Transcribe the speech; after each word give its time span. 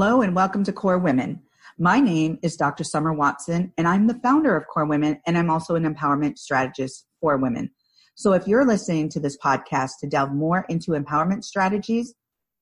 Hello 0.00 0.22
and 0.22 0.34
welcome 0.34 0.64
to 0.64 0.72
KORE 0.72 0.98
Women. 0.98 1.42
My 1.76 2.00
name 2.00 2.38
is 2.40 2.56
Dr. 2.56 2.84
Summer 2.84 3.12
Watson, 3.12 3.70
and 3.76 3.86
I'm 3.86 4.06
the 4.06 4.18
founder 4.22 4.56
of 4.56 4.66
KORE 4.66 4.86
Women, 4.86 5.20
and 5.26 5.36
I'm 5.36 5.50
also 5.50 5.74
an 5.74 5.84
empowerment 5.84 6.38
strategist 6.38 7.04
for 7.20 7.36
women. 7.36 7.70
So 8.14 8.32
if 8.32 8.48
you're 8.48 8.64
listening 8.64 9.10
to 9.10 9.20
this 9.20 9.36
podcast 9.36 9.98
to 10.00 10.06
delve 10.06 10.32
more 10.32 10.64
into 10.70 10.92
empowerment 10.92 11.44
strategies, 11.44 12.14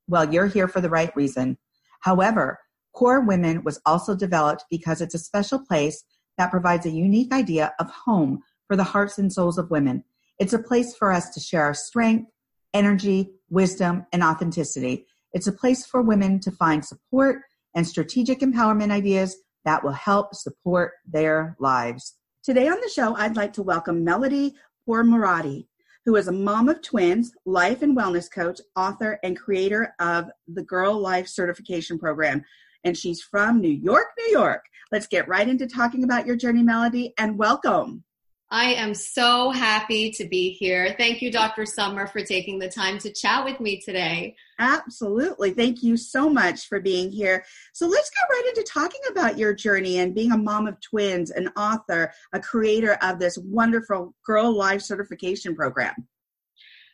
well, 0.08 0.34
you're 0.34 0.48
here 0.48 0.66
for 0.66 0.80
the 0.80 0.90
right 0.90 1.14
reason. 1.14 1.58
However, 2.00 2.58
KORE 2.92 3.20
Women 3.20 3.62
was 3.62 3.80
also 3.86 4.16
developed 4.16 4.64
because 4.68 5.00
it's 5.00 5.14
a 5.14 5.20
special 5.20 5.60
place 5.60 6.02
that 6.38 6.50
provides 6.50 6.86
a 6.86 6.90
unique 6.90 7.32
idea 7.32 7.72
of 7.78 7.88
home 7.88 8.42
for 8.66 8.74
the 8.74 8.82
hearts 8.82 9.16
and 9.16 9.32
souls 9.32 9.58
of 9.58 9.70
women. 9.70 10.02
It's 10.40 10.54
a 10.54 10.58
place 10.58 10.96
for 10.96 11.12
us 11.12 11.30
to 11.34 11.38
share 11.38 11.62
our 11.62 11.74
strength, 11.74 12.32
energy, 12.74 13.30
wisdom, 13.48 14.06
and 14.12 14.24
authenticity. 14.24 15.06
It's 15.32 15.46
a 15.46 15.52
place 15.52 15.84
for 15.84 16.00
women 16.00 16.40
to 16.40 16.50
find 16.50 16.84
support 16.84 17.42
and 17.74 17.86
strategic 17.86 18.40
empowerment 18.40 18.90
ideas 18.90 19.36
that 19.64 19.84
will 19.84 19.92
help 19.92 20.34
support 20.34 20.92
their 21.06 21.54
lives. 21.60 22.16
Today 22.42 22.68
on 22.68 22.80
the 22.80 22.88
show, 22.88 23.14
I'd 23.14 23.36
like 23.36 23.52
to 23.54 23.62
welcome 23.62 24.02
Melody 24.02 24.54
Pourmoradi, 24.88 25.66
who 26.06 26.16
is 26.16 26.28
a 26.28 26.32
mom 26.32 26.70
of 26.70 26.80
twins, 26.80 27.32
life 27.44 27.82
and 27.82 27.94
wellness 27.94 28.32
coach, 28.32 28.58
author, 28.74 29.18
and 29.22 29.38
creator 29.38 29.92
of 30.00 30.30
the 30.46 30.62
Girl 30.62 30.98
Life 30.98 31.28
Certification 31.28 31.98
Program. 31.98 32.42
And 32.84 32.96
she's 32.96 33.20
from 33.20 33.60
New 33.60 33.68
York, 33.68 34.06
New 34.18 34.30
York. 34.30 34.64
Let's 34.90 35.06
get 35.06 35.28
right 35.28 35.46
into 35.46 35.66
talking 35.66 36.04
about 36.04 36.26
your 36.26 36.36
journey, 36.36 36.62
Melody, 36.62 37.12
and 37.18 37.36
welcome. 37.36 38.04
I 38.50 38.72
am 38.74 38.94
so 38.94 39.50
happy 39.50 40.10
to 40.12 40.24
be 40.26 40.50
here. 40.50 40.94
Thank 40.96 41.20
you, 41.20 41.30
Dr. 41.30 41.66
Summer, 41.66 42.06
for 42.06 42.22
taking 42.22 42.58
the 42.58 42.68
time 42.68 42.98
to 43.00 43.12
chat 43.12 43.44
with 43.44 43.60
me 43.60 43.78
today. 43.80 44.36
Absolutely. 44.58 45.50
Thank 45.50 45.82
you 45.82 45.98
so 45.98 46.30
much 46.30 46.66
for 46.66 46.80
being 46.80 47.10
here. 47.10 47.44
So 47.74 47.86
let's 47.86 48.10
get 48.10 48.28
right 48.30 48.52
into 48.56 48.70
talking 48.70 49.02
about 49.10 49.36
your 49.36 49.52
journey 49.52 49.98
and 49.98 50.14
being 50.14 50.32
a 50.32 50.38
mom 50.38 50.66
of 50.66 50.80
twins, 50.80 51.30
an 51.30 51.48
author, 51.56 52.10
a 52.32 52.40
creator 52.40 52.96
of 53.02 53.18
this 53.18 53.36
wonderful 53.36 54.14
Girl 54.24 54.50
Life 54.56 54.80
certification 54.80 55.54
program. 55.54 56.08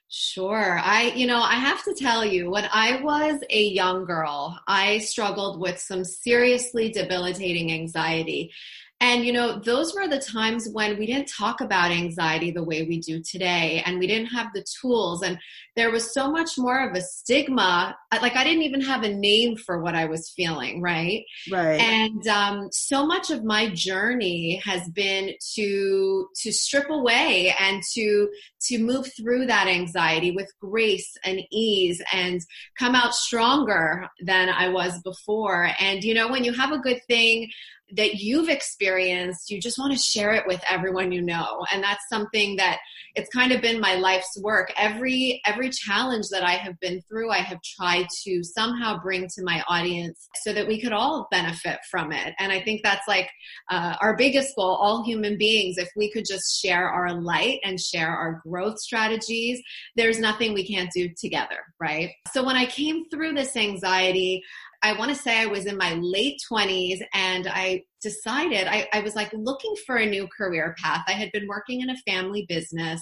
Sure. 0.08 0.78
I, 0.80 1.12
you 1.16 1.26
know, 1.26 1.40
I 1.40 1.54
have 1.54 1.82
to 1.84 1.94
tell 1.94 2.24
you, 2.24 2.50
when 2.50 2.68
I 2.72 3.00
was 3.00 3.40
a 3.50 3.62
young 3.64 4.04
girl, 4.04 4.58
I 4.68 4.98
struggled 4.98 5.60
with 5.60 5.78
some 5.78 6.04
seriously 6.04 6.90
debilitating 6.90 7.72
anxiety. 7.72 8.52
And, 9.00 9.24
you 9.24 9.32
know, 9.32 9.58
those 9.58 9.94
were 9.94 10.08
the 10.08 10.18
times 10.18 10.68
when 10.72 10.98
we 10.98 11.06
didn't 11.06 11.28
talk 11.28 11.60
about 11.60 11.90
anxiety 11.90 12.50
the 12.50 12.62
way 12.62 12.84
we 12.84 13.00
do 13.00 13.22
today, 13.22 13.82
and 13.84 13.98
we 13.98 14.06
didn't 14.06 14.28
have 14.28 14.48
the 14.54 14.64
tools, 14.80 15.22
and 15.22 15.38
there 15.76 15.90
was 15.90 16.14
so 16.14 16.30
much 16.30 16.56
more 16.56 16.88
of 16.88 16.96
a 16.96 17.00
stigma. 17.00 17.96
Like, 18.12 18.36
I 18.36 18.44
didn't 18.44 18.62
even 18.62 18.80
have 18.80 19.02
a 19.02 19.12
name 19.12 19.56
for 19.56 19.82
what 19.82 19.94
I 19.94 20.06
was 20.06 20.30
feeling, 20.30 20.80
right? 20.80 21.24
Right. 21.50 21.80
And 21.80 22.26
um, 22.28 22.68
so 22.70 23.04
much 23.04 23.30
of 23.30 23.44
my 23.44 23.68
journey 23.68 24.62
has 24.64 24.88
been 24.90 25.32
to 25.54 26.28
to 26.42 26.52
strip 26.52 26.88
away 26.88 27.54
and 27.58 27.82
to 27.94 28.28
to 28.68 28.78
move 28.78 29.10
through 29.16 29.46
that 29.46 29.66
anxiety 29.66 30.30
with 30.30 30.50
grace 30.60 31.16
and 31.24 31.40
ease 31.50 32.00
and 32.12 32.40
come 32.78 32.94
out 32.94 33.14
stronger 33.14 34.08
than 34.22 34.48
I 34.48 34.68
was 34.68 35.02
before. 35.02 35.70
And 35.80 36.02
you 36.04 36.14
know, 36.14 36.28
when 36.28 36.44
you 36.44 36.52
have 36.52 36.72
a 36.72 36.78
good 36.78 37.00
thing 37.08 37.50
that 37.92 38.14
you've 38.14 38.48
experienced, 38.48 39.50
you 39.50 39.60
just 39.60 39.78
want 39.78 39.92
to 39.92 39.98
share 39.98 40.32
it 40.32 40.44
with 40.46 40.60
everyone 40.68 41.12
you 41.12 41.20
know. 41.20 41.64
And 41.72 41.82
that's 41.82 42.02
something 42.10 42.56
that 42.56 42.78
it's 43.14 43.28
kind 43.30 43.52
of 43.52 43.60
been 43.60 43.80
my 43.80 43.94
life's 43.94 44.36
work. 44.40 44.72
Every 44.76 45.40
every 45.46 45.70
challenge 45.70 46.26
that 46.30 46.42
I 46.42 46.52
have 46.52 46.78
been 46.80 47.00
through, 47.02 47.30
I 47.30 47.38
have 47.38 47.58
tried 47.62 48.06
to 48.24 48.42
somehow 48.42 49.00
bring 49.00 49.28
to 49.28 49.42
my 49.44 49.62
audience 49.68 50.28
so 50.42 50.52
that 50.52 50.66
we 50.66 50.80
could 50.80 50.92
all 50.92 51.28
benefit 51.30 51.78
from 51.90 52.10
it. 52.10 52.34
And 52.38 52.50
I 52.50 52.60
think 52.60 52.82
that's 52.82 53.06
like 53.06 53.30
uh, 53.70 53.96
our 54.00 54.16
biggest 54.16 54.56
goal, 54.56 54.74
all 54.74 55.04
human 55.04 55.38
beings. 55.38 55.78
If 55.78 55.90
we 55.96 56.10
could 56.10 56.24
just 56.26 56.60
share 56.60 56.88
our 56.88 57.12
light 57.20 57.60
and 57.64 57.78
share 57.78 58.08
our 58.08 58.40
growth 58.46 58.78
strategies, 58.80 59.62
there's 59.96 60.18
nothing 60.18 60.52
we 60.52 60.66
can't 60.66 60.90
do 60.92 61.08
together, 61.16 61.58
right? 61.80 62.10
So 62.32 62.42
when 62.42 62.56
I 62.56 62.66
came 62.66 63.08
through 63.10 63.34
this 63.34 63.56
anxiety, 63.56 64.42
I 64.84 64.92
want 64.92 65.10
to 65.10 65.16
say 65.16 65.40
I 65.40 65.46
was 65.46 65.64
in 65.64 65.78
my 65.78 65.94
late 65.94 66.42
20s 66.52 66.98
and 67.14 67.48
I 67.48 67.84
decided 68.02 68.68
I, 68.68 68.86
I, 68.92 69.00
was 69.00 69.16
like 69.16 69.32
looking 69.32 69.74
for 69.86 69.96
a 69.96 70.04
new 70.04 70.28
career 70.28 70.76
path. 70.78 71.04
I 71.08 71.12
had 71.12 71.32
been 71.32 71.48
working 71.48 71.80
in 71.80 71.88
a 71.88 71.96
family 72.06 72.44
business, 72.50 73.00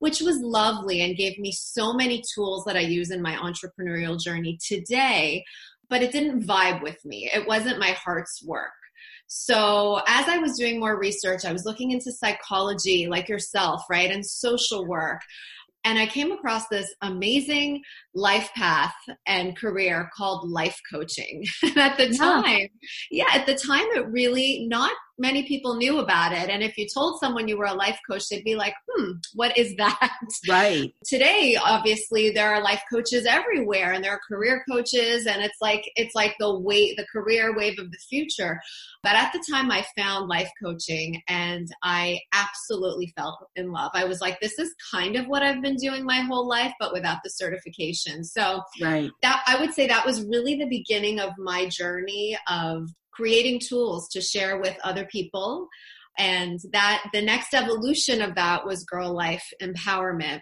which 0.00 0.20
was 0.20 0.40
lovely 0.40 1.02
and 1.02 1.16
gave 1.16 1.38
me 1.38 1.52
so 1.52 1.92
many 1.92 2.20
tools 2.34 2.64
that 2.64 2.76
I 2.76 2.80
use 2.80 3.12
in 3.12 3.22
my 3.22 3.36
entrepreneurial 3.36 4.20
journey 4.20 4.58
today, 4.60 5.44
but 5.88 6.02
it 6.02 6.10
didn't 6.10 6.48
vibe 6.48 6.82
with 6.82 6.98
me. 7.04 7.30
It 7.32 7.46
wasn't 7.46 7.78
my 7.78 7.92
heart's 7.92 8.42
work. 8.44 8.72
So, 9.28 10.00
as 10.08 10.26
I 10.26 10.38
was 10.38 10.58
doing 10.58 10.80
more 10.80 10.98
research, 10.98 11.44
I 11.44 11.52
was 11.52 11.64
looking 11.64 11.92
into 11.92 12.10
psychology, 12.10 13.06
like 13.06 13.28
yourself, 13.28 13.84
right, 13.88 14.10
and 14.10 14.26
social 14.26 14.84
work 14.84 15.20
and 15.84 15.98
I 15.98 16.06
came 16.06 16.30
across 16.32 16.68
this 16.68 16.92
amazing 17.00 17.82
life 18.14 18.50
path 18.54 18.94
and 19.26 19.56
career 19.56 20.10
called 20.16 20.48
life 20.48 20.78
coaching. 20.92 21.44
and 21.62 21.76
at 21.76 21.96
the 21.96 22.16
time, 22.16 22.68
yeah. 23.10 23.26
yeah, 23.26 23.26
at 23.34 23.46
the 23.46 23.54
time, 23.54 23.86
it 23.94 24.06
really 24.08 24.66
not 24.68 24.92
many 25.20 25.46
people 25.46 25.76
knew 25.76 25.98
about 25.98 26.32
it. 26.32 26.48
And 26.48 26.62
if 26.62 26.76
you 26.78 26.86
told 26.92 27.20
someone 27.20 27.46
you 27.46 27.58
were 27.58 27.66
a 27.66 27.74
life 27.74 28.00
coach, 28.10 28.28
they'd 28.28 28.42
be 28.42 28.56
like, 28.56 28.74
hmm, 28.90 29.12
what 29.34 29.56
is 29.56 29.76
that? 29.76 30.10
Right. 30.48 30.94
Today, 31.04 31.58
obviously, 31.62 32.30
there 32.30 32.54
are 32.54 32.62
life 32.62 32.82
coaches 32.90 33.26
everywhere 33.26 33.92
and 33.92 34.02
there 34.02 34.12
are 34.12 34.20
career 34.26 34.64
coaches 34.68 35.26
and 35.26 35.42
it's 35.42 35.58
like 35.60 35.82
it's 35.96 36.14
like 36.14 36.34
the 36.40 36.58
wave, 36.58 36.96
the 36.96 37.06
career 37.12 37.54
wave 37.54 37.78
of 37.78 37.90
the 37.90 37.98
future. 38.08 38.58
But 39.02 39.16
at 39.16 39.32
the 39.32 39.44
time 39.50 39.70
I 39.70 39.84
found 39.96 40.28
life 40.28 40.50
coaching 40.62 41.20
and 41.28 41.68
I 41.82 42.20
absolutely 42.32 43.12
fell 43.16 43.48
in 43.54 43.70
love. 43.70 43.90
I 43.92 44.04
was 44.04 44.20
like, 44.20 44.40
this 44.40 44.58
is 44.58 44.74
kind 44.90 45.16
of 45.16 45.26
what 45.26 45.42
I've 45.42 45.62
been 45.62 45.76
doing 45.76 46.04
my 46.04 46.20
whole 46.20 46.48
life, 46.48 46.72
but 46.80 46.92
without 46.92 47.18
the 47.22 47.30
certification. 47.30 47.99
So 48.24 48.62
right. 48.80 49.10
that 49.22 49.42
I 49.46 49.60
would 49.60 49.74
say 49.74 49.86
that 49.86 50.06
was 50.06 50.24
really 50.24 50.56
the 50.56 50.68
beginning 50.68 51.20
of 51.20 51.30
my 51.38 51.66
journey 51.66 52.38
of 52.48 52.88
creating 53.12 53.60
tools 53.60 54.08
to 54.08 54.20
share 54.20 54.58
with 54.58 54.76
other 54.82 55.04
people 55.06 55.68
and 56.18 56.58
that 56.72 57.02
the 57.12 57.22
next 57.22 57.54
evolution 57.54 58.20
of 58.22 58.34
that 58.34 58.64
was 58.66 58.84
girl 58.84 59.12
life 59.12 59.46
empowerment 59.62 60.40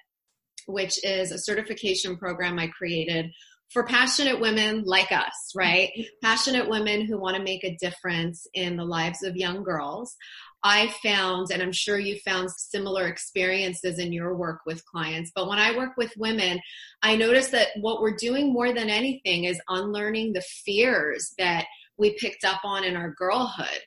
which 0.67 1.03
is 1.05 1.33
a 1.33 1.39
certification 1.39 2.17
program 2.17 2.59
i 2.59 2.67
created 2.67 3.31
for 3.73 3.85
passionate 3.85 4.41
women 4.41 4.83
like 4.85 5.13
us 5.13 5.53
right 5.55 5.91
mm-hmm. 5.97 6.03
passionate 6.23 6.69
women 6.69 7.07
who 7.07 7.19
want 7.19 7.37
to 7.37 7.43
make 7.43 7.65
a 7.65 7.77
difference 7.81 8.47
in 8.55 8.77
the 8.77 8.85
lives 8.85 9.23
of 9.23 9.37
young 9.37 9.63
girls 9.63 10.17
I 10.65 10.93
found, 11.03 11.49
and 11.53 11.63
I'm 11.63 11.73
sure 11.73 11.99
you 11.99 12.19
found 12.25 12.51
similar 12.51 13.07
experiences 13.07 13.99
in 13.99 14.13
your 14.13 14.35
work 14.35 14.61
with 14.67 14.85
clients, 14.87 15.31
but 15.35 15.49
when 15.49 15.59
I 15.59 15.77
work 15.77 15.93
with 15.97 16.13
women, 16.17 16.61
I 17.03 17.17
notice 17.17 17.49
that 17.49 17.69
what 17.81 18.01
we're 18.01 18.17
doing 18.17 18.53
more 18.53 18.73
than 18.73 18.91
anything 18.91 19.45
is 19.45 19.61
unlearning 19.69 20.33
the 20.33 20.43
fears 20.65 21.33
that 21.39 21.67
we 21.97 22.15
picked 22.15 22.45
up 22.45 22.61
on 22.65 22.85
in 22.85 22.97
our 22.97 23.15
girlhood. 23.17 23.81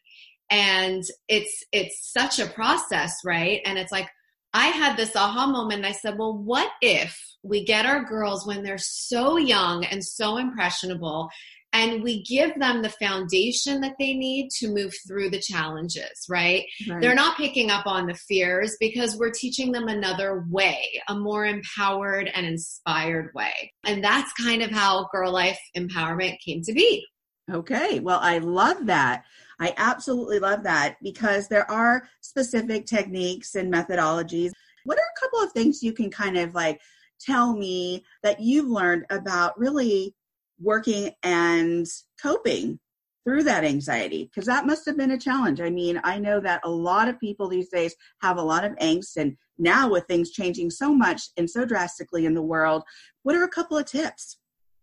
And 0.50 1.04
it's 1.28 1.64
it's 1.72 2.12
such 2.12 2.40
a 2.40 2.48
process 2.48 3.16
right? 3.26 3.62
And 3.66 3.78
it's 3.78 3.92
like 3.92 4.10
i 4.54 4.68
had 4.68 4.98
this 4.98 5.16
aha 5.16 5.48
moment. 5.48 5.86
I 5.86 5.94
said 5.94 6.18
well 6.18 6.38
what 6.38 6.70
if 6.82 7.18
we 7.42 7.64
get 7.64 7.86
our 7.86 8.04
girls 8.04 8.46
when 8.46 8.64
they're 8.64 8.78
so 8.78 9.38
young 9.38 9.86
and 9.86 10.04
so 10.04 10.38
impressionable 10.38 11.30
and 11.74 12.04
we 12.04 12.24
give 12.24 12.60
them 12.60 12.82
the 12.82 12.90
foundation 12.90 13.80
that 13.82 13.96
they 13.98 14.14
need 14.14 14.50
to 14.60 14.68
move 14.68 14.94
through 15.08 15.30
the 15.30 15.40
challenges, 15.40 16.26
right? 16.30 16.66
right? 16.90 17.02
They're 17.02 17.16
not 17.16 17.38
picking 17.38 17.70
up 17.70 17.88
on 17.88 18.08
the 18.08 18.14
fears 18.14 18.76
because 18.80 19.18
we're 19.18 19.32
teaching 19.32 19.72
them 19.72 19.88
another 19.88 20.46
way, 20.50 21.02
a 21.08 21.16
more 21.16 21.46
empowered 21.46 22.30
and 22.34 22.46
inspired 22.46 23.32
way. 23.34 23.72
And 23.86 24.04
that's 24.04 24.34
kind 24.34 24.62
of 24.62 24.72
how 24.72 25.08
Girl 25.14 25.32
Life 25.32 25.60
Empowerment 25.78 26.38
came 26.46 26.62
to 26.64 26.74
be. 26.74 27.06
Okay, 27.52 28.00
well, 28.00 28.20
I 28.22 28.40
love 28.40 28.86
that. 28.88 29.24
I 29.60 29.74
absolutely 29.78 30.40
love 30.40 30.64
that 30.64 30.98
because 31.02 31.48
there 31.48 31.70
are 31.70 32.04
specific 32.22 32.86
techniques 32.86 33.56
and 33.56 33.72
methodologies. 33.72 34.52
What 34.86 34.98
are 34.98 35.02
a 35.02 35.20
couple 35.20 35.40
of 35.42 35.52
things 35.52 35.84
you 35.84 35.94
can 35.94 36.10
kind 36.10 36.38
of 36.38 36.54
like 36.54 36.82
tell 37.20 37.56
me 37.56 38.04
that 38.24 38.40
you've 38.40 38.68
learned 38.68 39.06
about 39.10 39.58
really 39.60 40.16
working 40.62 41.12
and 41.24 41.86
coping 42.22 42.80
through 43.24 43.44
that 43.44 43.64
anxiety? 43.64 44.26
Because 44.26 44.48
that 44.48 44.66
must 44.66 44.86
have 44.86 44.98
been 44.98 45.12
a 45.12 45.18
challenge. 45.18 45.62
I 45.62 45.70
mean, 45.70 46.00
I 46.04 46.20
know 46.20 46.40
that 46.40 46.62
a 46.64 46.70
lot 46.70 47.08
of 47.08 47.20
people 47.20 47.48
these 47.48 47.70
days 47.70 47.96
have 48.22 48.38
a 48.38 48.44
lot 48.44 48.64
of 48.64 48.74
angst, 48.78 49.18
and 49.18 49.36
now 49.58 49.90
with 49.90 50.06
things 50.06 50.32
changing 50.32 50.70
so 50.72 50.94
much 50.94 51.22
and 51.38 51.50
so 51.50 51.66
drastically 51.66 52.26
in 52.26 52.34
the 52.34 52.42
world, 52.42 52.84
what 53.24 53.36
are 53.36 53.44
a 53.44 53.50
couple 53.50 53.78
of 53.78 53.86
tips? 53.86 54.38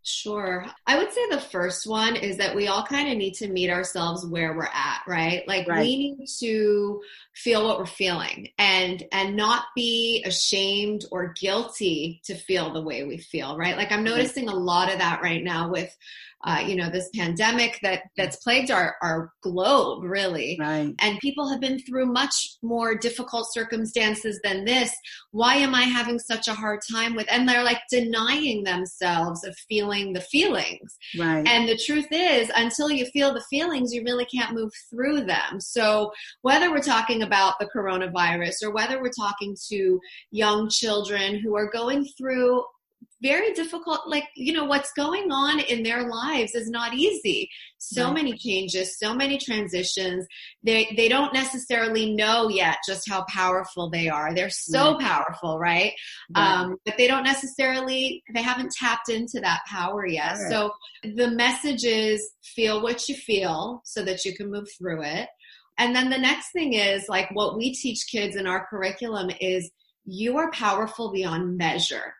Sure. 0.08 0.64
I 0.86 0.96
would 0.96 1.12
say 1.12 1.20
the 1.28 1.38
first 1.38 1.86
one 1.86 2.16
is 2.16 2.38
that 2.38 2.56
we 2.56 2.66
all 2.66 2.82
kind 2.82 3.10
of 3.10 3.18
need 3.18 3.34
to 3.34 3.48
meet 3.48 3.68
ourselves 3.68 4.26
where 4.26 4.56
we're 4.56 4.64
at, 4.64 5.02
right? 5.06 5.46
Like 5.46 5.68
right. 5.68 5.80
we 5.80 5.96
need 5.98 6.26
to 6.40 7.02
feel 7.34 7.62
what 7.62 7.78
we're 7.78 7.84
feeling 7.84 8.48
and 8.56 9.04
and 9.12 9.36
not 9.36 9.64
be 9.76 10.24
ashamed 10.26 11.04
or 11.10 11.34
guilty 11.38 12.22
to 12.24 12.34
feel 12.34 12.72
the 12.72 12.80
way 12.80 13.04
we 13.04 13.18
feel, 13.18 13.58
right? 13.58 13.76
Like 13.76 13.92
I'm 13.92 14.02
noticing 14.02 14.48
a 14.48 14.54
lot 14.54 14.90
of 14.90 14.98
that 14.98 15.20
right 15.20 15.44
now 15.44 15.68
with 15.68 15.94
uh, 16.44 16.62
you 16.64 16.76
know 16.76 16.88
this 16.88 17.08
pandemic 17.14 17.78
that 17.82 18.02
that's 18.16 18.36
plagued 18.36 18.70
our 18.70 18.96
our 19.02 19.32
globe 19.42 20.04
really. 20.04 20.56
Right. 20.60 20.94
And 21.00 21.18
people 21.18 21.48
have 21.48 21.60
been 21.60 21.80
through 21.80 22.06
much 22.06 22.56
more 22.62 22.96
difficult 22.96 23.52
circumstances 23.52 24.38
than 24.44 24.64
this. 24.64 24.92
Why 25.32 25.54
am 25.56 25.74
i 25.74 25.82
having 25.82 26.18
such 26.18 26.48
a 26.48 26.54
hard 26.54 26.80
time 26.90 27.14
with 27.14 27.26
and 27.30 27.48
they're 27.48 27.64
like 27.64 27.80
denying 27.90 28.62
themselves 28.64 29.44
of 29.44 29.56
feeling 29.68 30.12
the 30.12 30.20
feelings. 30.20 30.96
Right. 31.18 31.46
And 31.46 31.68
the 31.68 31.76
truth 31.76 32.08
is 32.10 32.50
until 32.54 32.90
you 32.90 33.06
feel 33.06 33.34
the 33.34 33.44
feelings 33.50 33.92
you 33.92 34.04
really 34.04 34.26
can't 34.26 34.54
move 34.54 34.72
through 34.90 35.24
them. 35.24 35.60
So 35.60 36.12
whether 36.42 36.70
we're 36.70 36.80
talking 36.80 37.22
about 37.22 37.54
the 37.58 37.68
coronavirus 37.74 38.62
or 38.62 38.72
whether 38.72 39.00
we're 39.02 39.10
talking 39.10 39.56
to 39.70 40.00
young 40.30 40.68
children 40.68 41.40
who 41.40 41.56
are 41.56 41.70
going 41.70 42.06
through 42.16 42.62
very 43.20 43.52
difficult 43.52 44.02
like 44.06 44.24
you 44.36 44.52
know 44.52 44.64
what's 44.64 44.92
going 44.92 45.30
on 45.32 45.60
in 45.60 45.82
their 45.82 46.08
lives 46.08 46.54
is 46.54 46.70
not 46.70 46.94
easy. 46.94 47.48
So 47.78 48.06
right. 48.06 48.14
many 48.14 48.36
changes 48.36 48.98
so 48.98 49.14
many 49.14 49.38
transitions. 49.38 50.26
They 50.62 50.92
they 50.96 51.08
don't 51.08 51.32
necessarily 51.32 52.14
know 52.14 52.48
yet 52.48 52.76
just 52.86 53.08
how 53.08 53.24
powerful 53.28 53.90
they 53.90 54.08
are. 54.08 54.34
They're 54.34 54.50
so 54.50 54.92
right. 54.92 55.00
powerful 55.00 55.58
right? 55.58 55.92
right, 56.34 56.60
um 56.60 56.76
but 56.84 56.96
they 56.96 57.06
don't 57.06 57.24
necessarily 57.24 58.22
they 58.34 58.42
haven't 58.42 58.72
tapped 58.72 59.08
into 59.08 59.40
that 59.40 59.60
power 59.66 60.06
yet. 60.06 60.36
So 60.48 60.72
the 61.02 61.30
message 61.30 61.84
is 61.84 62.30
feel 62.42 62.82
what 62.82 63.08
you 63.08 63.14
feel 63.14 63.82
so 63.84 64.04
that 64.04 64.24
you 64.24 64.36
can 64.36 64.50
move 64.50 64.68
through 64.78 65.02
it. 65.02 65.28
And 65.78 65.94
then 65.94 66.10
the 66.10 66.18
next 66.18 66.50
thing 66.52 66.74
is 66.74 67.08
like 67.08 67.28
what 67.32 67.56
we 67.56 67.72
teach 67.72 68.06
kids 68.10 68.36
in 68.36 68.46
our 68.46 68.66
curriculum 68.68 69.30
is 69.40 69.70
you 70.04 70.38
are 70.38 70.50
powerful 70.52 71.12
beyond 71.12 71.56
measure 71.56 72.14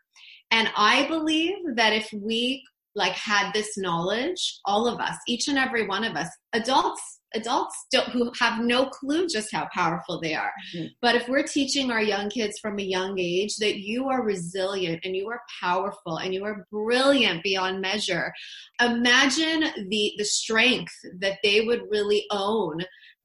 and 0.50 0.70
I 0.76 1.06
believe 1.08 1.56
that 1.76 1.92
if 1.92 2.08
we 2.12 2.64
like 2.94 3.12
had 3.12 3.52
this 3.52 3.78
knowledge, 3.78 4.60
all 4.64 4.86
of 4.88 4.98
us, 4.98 5.16
each 5.26 5.48
and 5.48 5.58
every 5.58 5.86
one 5.86 6.04
of 6.04 6.16
us, 6.16 6.28
adults, 6.52 7.20
adults 7.34 7.74
don't, 7.92 8.08
who 8.08 8.32
have 8.38 8.64
no 8.64 8.86
clue 8.86 9.28
just 9.28 9.52
how 9.52 9.68
powerful 9.72 10.20
they 10.20 10.34
are. 10.34 10.50
Mm-hmm. 10.74 10.86
But 11.00 11.14
if 11.14 11.28
we're 11.28 11.44
teaching 11.44 11.90
our 11.90 12.02
young 12.02 12.30
kids 12.30 12.58
from 12.58 12.78
a 12.78 12.82
young 12.82 13.18
age 13.18 13.56
that 13.56 13.78
you 13.78 14.08
are 14.08 14.24
resilient 14.24 15.00
and 15.04 15.14
you 15.14 15.28
are 15.28 15.42
powerful 15.60 16.16
and 16.16 16.34
you 16.34 16.44
are 16.44 16.66
brilliant 16.72 17.42
beyond 17.42 17.80
measure, 17.80 18.32
imagine 18.80 19.88
the 19.88 20.12
the 20.16 20.24
strength 20.24 20.94
that 21.20 21.38
they 21.42 21.60
would 21.60 21.82
really 21.90 22.24
own 22.30 22.78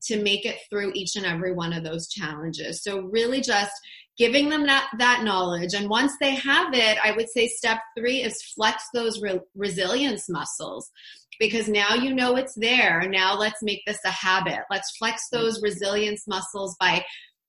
to 0.03 0.21
make 0.21 0.45
it 0.45 0.57
through 0.69 0.91
each 0.93 1.15
and 1.15 1.25
every 1.25 1.53
one 1.53 1.73
of 1.73 1.83
those 1.83 2.09
challenges. 2.09 2.83
So 2.83 3.01
really 3.01 3.41
just 3.41 3.71
giving 4.17 4.49
them 4.49 4.65
that, 4.67 4.89
that 4.99 5.23
knowledge. 5.23 5.73
And 5.73 5.89
once 5.89 6.13
they 6.19 6.35
have 6.35 6.73
it, 6.73 6.97
I 7.03 7.11
would 7.11 7.29
say 7.29 7.47
step 7.47 7.79
three 7.97 8.21
is 8.21 8.41
flex 8.55 8.83
those 8.93 9.21
re- 9.21 9.39
resilience 9.55 10.29
muscles 10.29 10.91
because 11.39 11.67
now 11.67 11.95
you 11.95 12.13
know 12.13 12.35
it's 12.35 12.53
there. 12.55 13.07
Now 13.09 13.35
let's 13.35 13.63
make 13.63 13.81
this 13.85 13.99
a 14.05 14.11
habit. 14.11 14.59
Let's 14.69 14.95
flex 14.97 15.29
those 15.31 15.61
resilience 15.61 16.27
muscles 16.27 16.75
by 16.79 17.03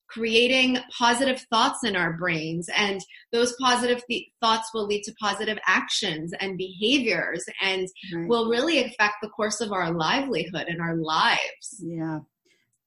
creating 0.08 0.78
positive 0.96 1.44
thoughts 1.50 1.82
in 1.82 1.96
our 1.96 2.12
brains 2.12 2.68
and 2.76 3.00
those 3.32 3.54
positive 3.60 4.02
th- 4.08 4.28
thoughts 4.40 4.70
will 4.72 4.86
lead 4.86 5.02
to 5.02 5.12
positive 5.20 5.58
actions 5.66 6.32
and 6.40 6.56
behaviors 6.58 7.44
and 7.62 7.88
right. 8.14 8.28
will 8.28 8.48
really 8.48 8.84
affect 8.84 9.14
the 9.22 9.28
course 9.30 9.60
of 9.60 9.72
our 9.72 9.92
livelihood 9.92 10.66
and 10.68 10.80
our 10.80 10.94
lives 10.94 11.80
yeah 11.80 12.20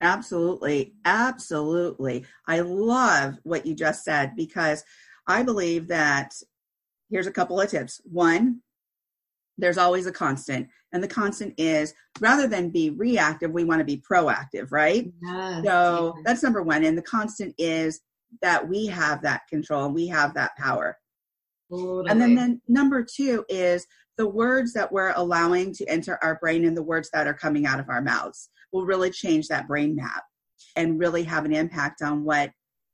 Absolutely. 0.02 0.94
Absolutely. 1.06 2.26
I 2.48 2.60
love 2.60 3.36
what 3.44 3.66
you 3.66 3.74
just 3.74 4.04
said 4.04 4.36
because 4.36 4.84
I 5.28 5.44
believe 5.44 5.88
that 5.88 6.34
here's 7.10 7.28
a 7.28 7.32
couple 7.32 7.60
of 7.60 7.70
tips. 7.70 8.02
One, 8.04 8.62
there's 9.58 9.78
always 9.78 10.06
a 10.06 10.12
constant, 10.12 10.68
and 10.94 11.04
the 11.04 11.08
constant 11.08 11.56
is 11.58 11.94
rather 12.20 12.48
than 12.48 12.70
be 12.70 12.92
reactive, 12.92 13.52
we 13.52 13.64
want 13.64 13.80
to 13.80 13.86
be 13.86 14.04
proactive, 14.10 14.72
right? 14.72 15.12
Yes, 15.22 15.64
so 15.66 16.16
that's 16.24 16.44
number 16.44 16.62
one. 16.62 16.84
And 16.84 16.98
the 16.98 17.02
constant 17.02 17.56
is 17.58 18.02
that 18.42 18.68
we 18.68 18.86
have 18.88 19.22
that 19.24 19.48
control 19.50 19.86
and 19.86 19.96
we 19.96 20.08
have 20.08 20.34
that 20.36 20.56
power. 20.58 20.98
Totally. 21.72 22.10
And 22.10 22.22
then, 22.22 22.36
then 22.36 22.62
number 22.68 23.04
two 23.04 23.46
is 23.50 23.86
the 24.18 24.28
words 24.28 24.74
that 24.74 24.92
we're 24.92 25.14
allowing 25.16 25.74
to 25.74 25.86
enter 25.86 26.20
our 26.24 26.38
brain 26.40 26.66
and 26.66 26.78
the 26.78 26.84
words 26.84 27.10
that 27.14 27.28
are 27.28 27.34
coming 27.34 27.66
out 27.66 27.80
of 27.80 27.90
our 27.90 28.02
mouths 28.02 28.50
will 28.78 28.86
really 28.86 29.10
change 29.10 29.48
that 29.48 29.68
brain 29.68 29.96
map 29.96 30.24
and 30.76 31.00
really 31.00 31.24
have 31.24 31.46
an 31.46 31.54
impact 31.54 32.02
on 32.04 32.24
what 32.24 32.52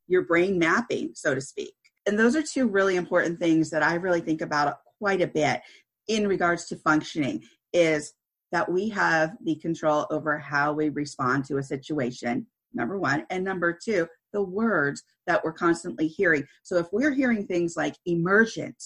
your 0.07 0.23
brain 0.23 0.57
mapping, 0.57 1.11
so 1.13 1.35
to 1.35 1.41
speak. 1.41 1.73
And 2.05 2.17
those 2.17 2.35
are 2.35 2.41
two 2.41 2.67
really 2.67 2.95
important 2.95 3.39
things 3.39 3.69
that 3.69 3.83
I 3.83 3.95
really 3.95 4.21
think 4.21 4.41
about 4.41 4.77
quite 4.99 5.21
a 5.21 5.27
bit 5.27 5.61
in 6.07 6.27
regards 6.27 6.65
to 6.67 6.77
functioning 6.77 7.43
is 7.73 8.13
that 8.51 8.71
we 8.71 8.89
have 8.89 9.31
the 9.43 9.55
control 9.55 10.05
over 10.09 10.37
how 10.37 10.73
we 10.73 10.89
respond 10.89 11.45
to 11.45 11.57
a 11.57 11.63
situation, 11.63 12.45
number 12.73 12.99
one. 12.99 13.25
And 13.29 13.43
number 13.43 13.77
two, 13.83 14.07
the 14.31 14.43
words 14.43 15.03
that 15.27 15.43
we're 15.43 15.53
constantly 15.53 16.07
hearing. 16.07 16.45
So 16.63 16.77
if 16.77 16.87
we're 16.91 17.13
hearing 17.13 17.45
things 17.45 17.75
like 17.75 17.95
emergent 18.05 18.81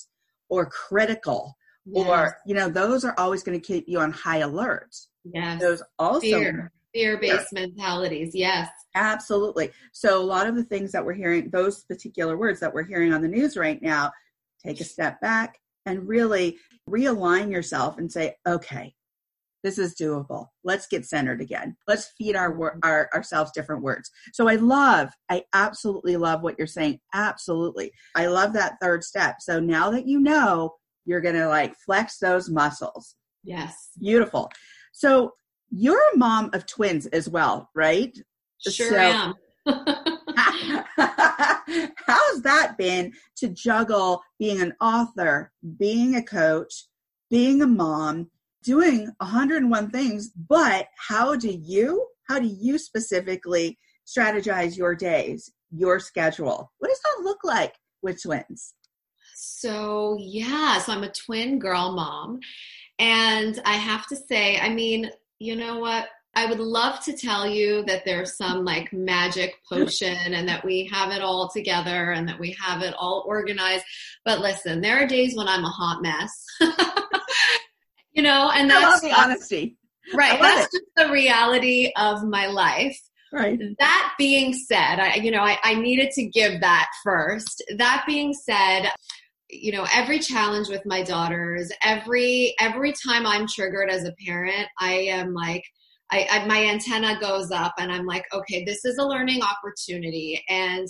or 0.50 0.68
critical, 0.68 1.56
yes. 1.86 2.08
or, 2.08 2.38
you 2.46 2.56
know, 2.56 2.70
those 2.70 3.04
are 3.04 3.16
always 3.18 3.44
going 3.44 3.60
to 3.60 3.66
keep 3.66 3.86
you 3.88 4.00
on 4.00 4.12
high 4.12 4.40
alert. 4.40 4.96
Yes. 5.24 5.60
Those 5.60 5.84
also 6.00 6.22
Fear 6.22 6.72
fear-based 6.98 7.54
mentalities 7.54 8.32
yes. 8.34 8.70
Absolutely. 8.96 9.70
So 9.92 10.20
a 10.20 10.24
lot 10.24 10.48
of 10.48 10.56
the 10.56 10.64
things 10.64 10.92
that 10.92 11.06
we're 11.06 11.14
hearing 11.14 11.50
those 11.52 11.84
particular 11.84 12.38
words 12.38 12.60
that 12.62 12.74
we're 12.74 12.86
hearing 12.86 13.14
on 13.14 13.22
the 13.22 13.28
news 13.28 13.56
right 13.56 13.82
now 13.82 14.12
take 14.66 14.82
a 14.82 14.84
step 14.84 15.22
back 15.22 15.60
and 15.86 16.08
really 16.08 16.58
realign 16.90 17.52
yourself 17.52 17.98
and 18.00 18.12
say 18.12 18.36
okay 18.48 18.94
this 19.64 19.80
is 19.80 19.96
doable. 19.96 20.48
Let's 20.64 20.88
get 20.88 21.06
centered 21.06 21.42
again. 21.42 21.76
Let's 21.88 22.14
feed 22.18 22.36
our, 22.36 22.54
mm-hmm. 22.54 22.80
our 22.84 23.10
ourselves 23.14 23.52
different 23.54 23.84
words. 23.84 24.10
So 24.34 24.48
i 24.48 24.56
love 24.56 25.10
i 25.30 25.44
absolutely 25.54 26.16
love 26.16 26.42
what 26.42 26.56
you're 26.58 26.68
saying. 26.68 27.00
Absolutely. 27.14 27.92
I 28.16 28.28
love 28.28 28.54
that 28.54 28.78
third 28.82 29.04
step. 29.04 29.38
So 29.42 29.60
now 29.60 29.90
that 29.92 30.08
you 30.08 30.20
know 30.20 30.76
you're 31.06 31.22
gonna 31.22 31.48
like 31.48 31.76
flex 31.86 32.18
those 32.20 32.50
muscles. 32.50 33.16
Yes. 33.44 33.90
Beautiful. 34.00 34.50
So 34.94 35.34
you're 35.70 36.02
a 36.14 36.18
mom 36.18 36.50
of 36.54 36.66
twins 36.66 37.06
as 37.08 37.30
well, 37.30 37.70
right? 37.76 38.18
Sure 38.60 38.90
so, 38.90 38.98
am. 38.98 39.34
how's 42.08 42.42
that 42.42 42.76
been 42.78 43.14
to 43.36 43.50
juggle 43.50 44.22
being 44.40 44.62
an 44.62 44.74
author, 44.82 45.52
being 45.78 46.16
a 46.16 46.24
coach, 46.24 46.86
being 47.30 47.62
a 47.62 47.68
mom, 47.68 48.30
doing 48.64 49.12
101 49.20 49.90
things, 49.92 50.32
but 50.50 50.88
how 50.98 51.36
do 51.36 51.50
you, 51.50 52.08
how 52.28 52.40
do 52.40 52.48
you 52.48 52.78
specifically 52.78 53.78
strategize 54.06 54.78
your 54.78 54.96
days, 54.96 55.52
your 55.72 56.00
schedule? 56.00 56.72
What 56.80 56.90
does 56.90 57.00
that 57.00 57.24
look 57.24 57.44
like 57.44 57.76
with 58.02 58.22
twins? 58.22 58.74
So, 59.36 60.18
yeah, 60.20 60.80
so 60.80 60.94
I'm 60.94 61.04
a 61.04 61.12
twin 61.12 61.60
girl 61.60 61.94
mom. 61.94 62.40
And 63.00 63.62
I 63.66 63.74
have 63.74 64.08
to 64.08 64.16
say, 64.16 64.58
I 64.60 64.70
mean, 64.70 65.12
you 65.40 65.56
know 65.56 65.80
what? 65.80 66.08
I 66.36 66.46
would 66.46 66.60
love 66.60 67.04
to 67.06 67.18
tell 67.18 67.48
you 67.48 67.84
that 67.86 68.06
there's 68.06 68.38
some 68.38 68.64
like 68.64 68.94
magic 68.94 69.56
potion 69.68 70.34
and 70.36 70.48
that 70.48 70.64
we 70.64 70.88
have 70.94 71.12
it 71.12 71.24
all 71.24 71.50
together 71.50 72.12
and 72.12 72.28
that 72.28 72.40
we 72.40 72.56
have 72.62 72.84
it 72.84 72.94
all 72.96 73.26
organized. 73.28 73.84
But 74.24 74.40
listen, 74.40 74.82
there 74.82 75.04
are 75.04 75.08
days 75.08 75.36
when 75.36 75.48
I'm 75.48 75.64
a 75.66 75.70
hot 75.70 76.04
mess. 76.04 76.46
you 78.14 78.22
know, 78.22 78.52
and 78.54 78.70
that's 78.70 79.02
the 79.02 79.14
honesty. 79.14 79.78
Right. 80.14 80.40
That's 80.40 80.74
it. 80.74 80.80
just 80.80 80.86
the 80.96 81.12
reality 81.12 81.92
of 81.98 82.24
my 82.24 82.46
life. 82.46 83.00
Right. 83.34 83.60
That 83.80 84.14
being 84.18 84.54
said, 84.54 85.00
I 85.00 85.16
you 85.16 85.32
know, 85.32 85.42
I, 85.42 85.58
I 85.64 85.74
needed 85.74 86.12
to 86.12 86.26
give 86.26 86.62
that 86.62 86.88
first. 87.04 87.64
That 87.78 88.04
being 88.08 88.34
said, 88.34 88.90
you 89.50 89.72
know 89.72 89.86
every 89.94 90.20
challenge 90.20 90.68
with 90.68 90.86
my 90.86 91.02
daughters 91.04 91.72
every 91.82 92.54
every 92.60 92.92
time 92.92 93.26
i'm 93.26 93.48
triggered 93.48 93.90
as 93.90 94.04
a 94.04 94.14
parent 94.26 94.68
i 94.80 94.94
am 94.94 95.34
like 95.34 95.64
I, 96.10 96.26
I, 96.30 96.46
my 96.46 96.66
antenna 96.66 97.20
goes 97.20 97.52
up 97.52 97.74
and 97.80 97.92
i'm 97.92 98.06
like 98.06 98.26
okay 98.34 98.64
this 98.66 98.84
is 98.86 98.98
a 98.98 99.06
learning 99.06 99.42
opportunity. 99.42 100.44
And 100.50 100.88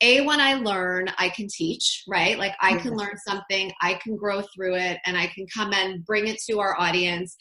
a 0.00 0.22
when 0.22 0.40
i 0.40 0.54
learn 0.54 1.08
i 1.18 1.28
can 1.28 1.46
teach 1.48 2.04
right? 2.08 2.38
Like 2.38 2.54
i 2.60 2.76
can 2.78 2.96
learn 2.96 3.16
something 3.26 3.70
i 3.80 3.94
can 3.94 4.16
grow 4.16 4.42
through 4.54 4.76
it 4.76 4.98
and 5.06 5.16
i 5.16 5.26
can 5.26 5.46
come 5.52 5.72
and 5.72 6.04
bring 6.04 6.26
it 6.26 6.38
to 6.48 6.58
our 6.58 6.78
audience 6.80 7.36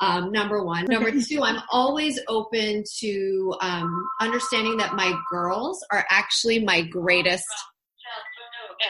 um, 0.00 0.32
number 0.32 0.64
one. 0.64 0.86
Number 0.86 1.10
two 1.10 1.42
i'm 1.42 1.62
always 1.70 2.20
open 2.28 2.84
to 3.00 3.54
um, 3.60 4.04
understanding 4.20 4.76
that 4.76 4.94
my 4.94 5.16
girls 5.30 5.84
are 5.90 6.04
actually 6.10 6.64
my 6.64 6.82
greatest 6.82 7.44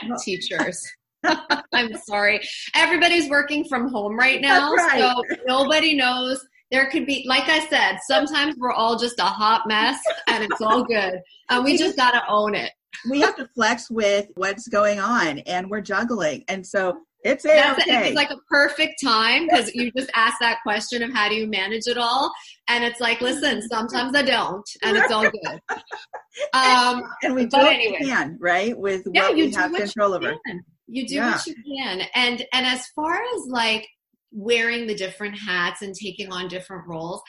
teachers 0.25 0.83
I'm 1.73 1.95
sorry. 2.05 2.41
Everybody's 2.75 3.29
working 3.29 3.65
from 3.65 3.89
home 3.89 4.17
right 4.17 4.41
now, 4.41 4.73
right. 4.73 5.01
so 5.01 5.23
nobody 5.47 5.95
knows. 5.95 6.45
There 6.71 6.87
could 6.91 7.07
be, 7.07 7.25
like 7.29 7.49
I 7.49 7.67
said, 7.69 7.99
sometimes 8.07 8.57
we're 8.57 8.73
all 8.73 8.99
just 8.99 9.19
a 9.19 9.25
hot 9.25 9.69
mess, 9.69 10.01
and 10.27 10.43
it's 10.43 10.61
all 10.61 10.85
good. 10.85 11.21
And 11.51 11.65
we 11.65 11.77
just 11.77 11.97
gotta 11.97 12.23
own 12.29 12.55
it. 12.55 12.71
we 13.11 13.21
have 13.21 13.37
to 13.37 13.49
flex 13.55 13.91
with 13.91 14.29
what's 14.35 14.69
going 14.69 14.99
on 14.99 15.41
and 15.41 15.69
we're 15.71 15.81
juggling. 15.81 16.45
And 16.49 16.67
so 16.67 17.03
it's 17.25 17.45
That's 17.45 17.81
okay. 17.81 18.09
It's 18.09 18.17
like 18.17 18.31
a 18.31 18.39
perfect 18.51 19.01
time 19.03 19.47
because 19.47 19.73
you 19.75 19.93
just 19.97 20.11
asked 20.15 20.39
that 20.41 20.59
question 20.65 21.03
of 21.03 21.13
how 21.13 21.29
do 21.29 21.37
you 21.37 21.47
manage 21.47 21.87
it 21.87 21.97
all, 21.97 22.33
and 22.69 22.83
it's 22.83 23.01
like, 23.01 23.21
listen, 23.21 23.63
sometimes 23.69 24.17
I 24.17 24.23
don't, 24.23 24.69
and 24.83 24.97
it's 24.97 25.13
all 25.13 25.23
good. 25.23 25.61
Um, 26.55 27.03
and 27.23 27.35
we 27.35 27.45
do 27.45 27.59
what 27.59 27.75
anyway. 27.75 27.99
we 28.01 28.07
can, 28.07 28.39
right? 28.41 28.77
With 28.77 29.07
yeah, 29.13 29.29
what 29.29 29.35
we 29.35 29.51
have 29.51 29.71
control 29.75 30.15
over. 30.15 30.35
You 30.87 31.07
do 31.07 31.17
yeah. 31.17 31.33
what 31.33 31.47
you 31.47 31.55
can, 31.55 32.03
and 32.15 32.45
and 32.53 32.67
as 32.67 32.87
far 32.95 33.15
as 33.15 33.47
like 33.49 33.89
wearing 34.31 34.87
the 34.87 34.95
different 34.95 35.39
hats 35.39 35.83
and 35.83 35.95
taking 35.95 36.33
on 36.33 36.49
different 36.49 36.87
roles, 36.87 37.23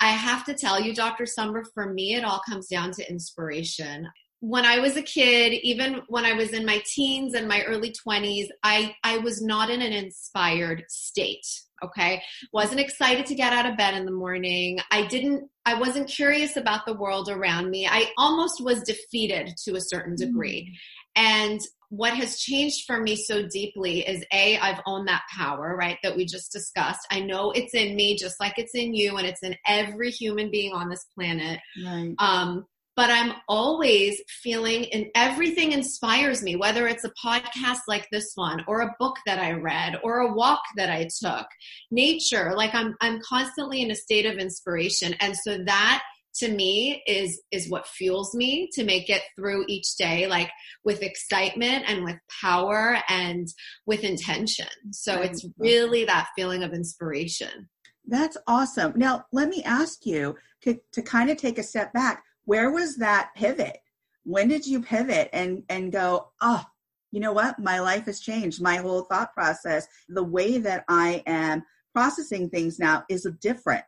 I 0.00 0.08
have 0.08 0.44
to 0.44 0.54
tell 0.54 0.80
you, 0.80 0.94
Dr. 0.94 1.26
Summer, 1.26 1.64
for 1.74 1.92
me, 1.92 2.14
it 2.14 2.24
all 2.24 2.40
comes 2.48 2.68
down 2.68 2.92
to 2.92 3.10
inspiration 3.10 4.06
when 4.40 4.64
I 4.64 4.78
was 4.78 4.96
a 4.96 5.02
kid, 5.02 5.52
even 5.62 6.00
when 6.08 6.24
I 6.24 6.32
was 6.32 6.50
in 6.50 6.64
my 6.64 6.82
teens 6.94 7.34
and 7.34 7.46
my 7.46 7.62
early 7.62 7.94
20s, 8.06 8.48
I, 8.62 8.94
I 9.04 9.18
was 9.18 9.42
not 9.42 9.68
in 9.68 9.82
an 9.82 9.92
inspired 9.92 10.84
state. 10.88 11.46
Okay. 11.84 12.22
Wasn't 12.52 12.80
excited 12.80 13.26
to 13.26 13.34
get 13.34 13.52
out 13.52 13.66
of 13.66 13.76
bed 13.76 13.94
in 13.94 14.06
the 14.06 14.12
morning. 14.12 14.78
I 14.90 15.06
didn't, 15.06 15.48
I 15.66 15.74
wasn't 15.74 16.08
curious 16.08 16.56
about 16.56 16.86
the 16.86 16.94
world 16.94 17.28
around 17.28 17.70
me. 17.70 17.86
I 17.86 18.10
almost 18.16 18.62
was 18.62 18.82
defeated 18.82 19.52
to 19.64 19.76
a 19.76 19.80
certain 19.80 20.16
degree. 20.16 20.74
Mm. 21.16 21.22
And 21.22 21.60
what 21.90 22.14
has 22.14 22.38
changed 22.38 22.84
for 22.86 23.00
me 23.00 23.16
so 23.16 23.46
deeply 23.48 24.00
is 24.06 24.24
A, 24.32 24.56
I've 24.58 24.80
owned 24.86 25.08
that 25.08 25.24
power, 25.36 25.76
right, 25.76 25.98
that 26.04 26.16
we 26.16 26.24
just 26.24 26.52
discussed. 26.52 27.06
I 27.10 27.20
know 27.20 27.50
it's 27.50 27.74
in 27.74 27.96
me 27.96 28.16
just 28.16 28.38
like 28.40 28.54
it's 28.58 28.74
in 28.74 28.94
you 28.94 29.16
and 29.16 29.26
it's 29.26 29.42
in 29.42 29.56
every 29.66 30.10
human 30.10 30.50
being 30.50 30.72
on 30.72 30.88
this 30.88 31.04
planet. 31.16 31.58
Right. 31.84 32.14
Um, 32.18 32.66
but 32.96 33.10
I'm 33.10 33.34
always 33.48 34.20
feeling 34.42 34.86
and 34.92 35.06
everything 35.14 35.72
inspires 35.72 36.42
me, 36.42 36.54
whether 36.54 36.86
it's 36.86 37.04
a 37.04 37.12
podcast 37.24 37.80
like 37.88 38.06
this 38.12 38.32
one 38.34 38.62
or 38.68 38.82
a 38.82 38.94
book 39.00 39.16
that 39.26 39.38
I 39.38 39.52
read 39.52 39.98
or 40.04 40.18
a 40.18 40.32
walk 40.32 40.60
that 40.76 40.90
I 40.90 41.08
took, 41.20 41.46
nature, 41.90 42.52
like 42.54 42.74
I'm, 42.74 42.94
I'm 43.00 43.20
constantly 43.20 43.82
in 43.82 43.90
a 43.90 43.96
state 43.96 44.26
of 44.26 44.38
inspiration. 44.38 45.14
And 45.20 45.34
so 45.36 45.58
that 45.64 46.02
to 46.34 46.48
me 46.48 47.02
is 47.06 47.42
is 47.50 47.68
what 47.68 47.86
fuels 47.86 48.34
me 48.34 48.68
to 48.72 48.84
make 48.84 49.10
it 49.10 49.22
through 49.36 49.64
each 49.68 49.96
day 49.96 50.26
like 50.26 50.50
with 50.84 51.02
excitement 51.02 51.84
and 51.88 52.04
with 52.04 52.16
power 52.40 52.98
and 53.08 53.48
with 53.86 54.04
intention 54.04 54.68
so 54.90 55.20
it's 55.20 55.46
really 55.58 56.04
that 56.04 56.28
feeling 56.36 56.62
of 56.62 56.72
inspiration 56.72 57.68
that's 58.06 58.36
awesome 58.46 58.92
now 58.96 59.24
let 59.32 59.48
me 59.48 59.62
ask 59.64 60.06
you 60.06 60.36
to, 60.62 60.78
to 60.92 61.02
kind 61.02 61.30
of 61.30 61.36
take 61.36 61.58
a 61.58 61.62
step 61.62 61.92
back 61.92 62.22
where 62.50 62.72
was 62.72 62.96
that 62.96 63.30
pivot? 63.36 63.78
When 64.24 64.48
did 64.48 64.66
you 64.66 64.82
pivot 64.82 65.30
and 65.32 65.62
and 65.68 65.92
go, 65.92 66.32
oh, 66.40 66.64
you 67.12 67.20
know 67.20 67.32
what? 67.32 67.60
My 67.60 67.78
life 67.78 68.06
has 68.06 68.18
changed. 68.18 68.60
My 68.60 68.78
whole 68.78 69.02
thought 69.02 69.32
process, 69.32 69.86
the 70.08 70.24
way 70.24 70.58
that 70.58 70.84
I 70.88 71.22
am 71.26 71.62
processing 71.94 72.50
things 72.50 72.80
now 72.80 73.04
is 73.08 73.24
different. 73.40 73.84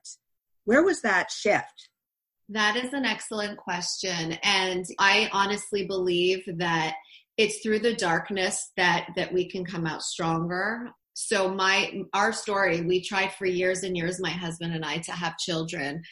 Where 0.65 0.85
was 0.85 1.03
that 1.03 1.33
shift? 1.33 1.89
That 2.53 2.77
is 2.77 2.93
an 2.93 3.07
excellent 3.07 3.57
question. 3.57 4.33
And 4.43 4.85
I 4.99 5.31
honestly 5.33 5.87
believe 5.87 6.45
that 6.59 6.97
it's 7.39 7.61
through 7.63 7.79
the 7.79 7.95
darkness 7.95 8.73
that 8.77 9.09
that 9.17 9.33
we 9.33 9.49
can 9.49 9.65
come 9.65 9.87
out 9.87 10.03
stronger. 10.03 10.91
So 11.15 11.53
my 11.53 12.03
our 12.13 12.33
story, 12.33 12.83
we 12.83 13.03
tried 13.03 13.33
for 13.33 13.47
years 13.47 13.83
and 13.85 13.97
years, 13.97 14.21
my 14.21 14.31
husband 14.31 14.75
and 14.75 14.85
I, 14.85 14.99
to 14.99 15.13
have 15.13 15.39
children. 15.39 16.03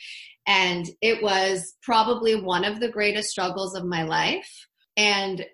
And 0.47 0.87
it 1.02 1.23
was 1.23 1.75
probably 1.82 2.40
one 2.40 2.64
of 2.64 2.80
the 2.80 2.88
greatest 2.88 3.28
struggles 3.28 3.75
of 3.75 3.85
my 3.85 4.04
life. 4.04 4.66
And 4.97 5.44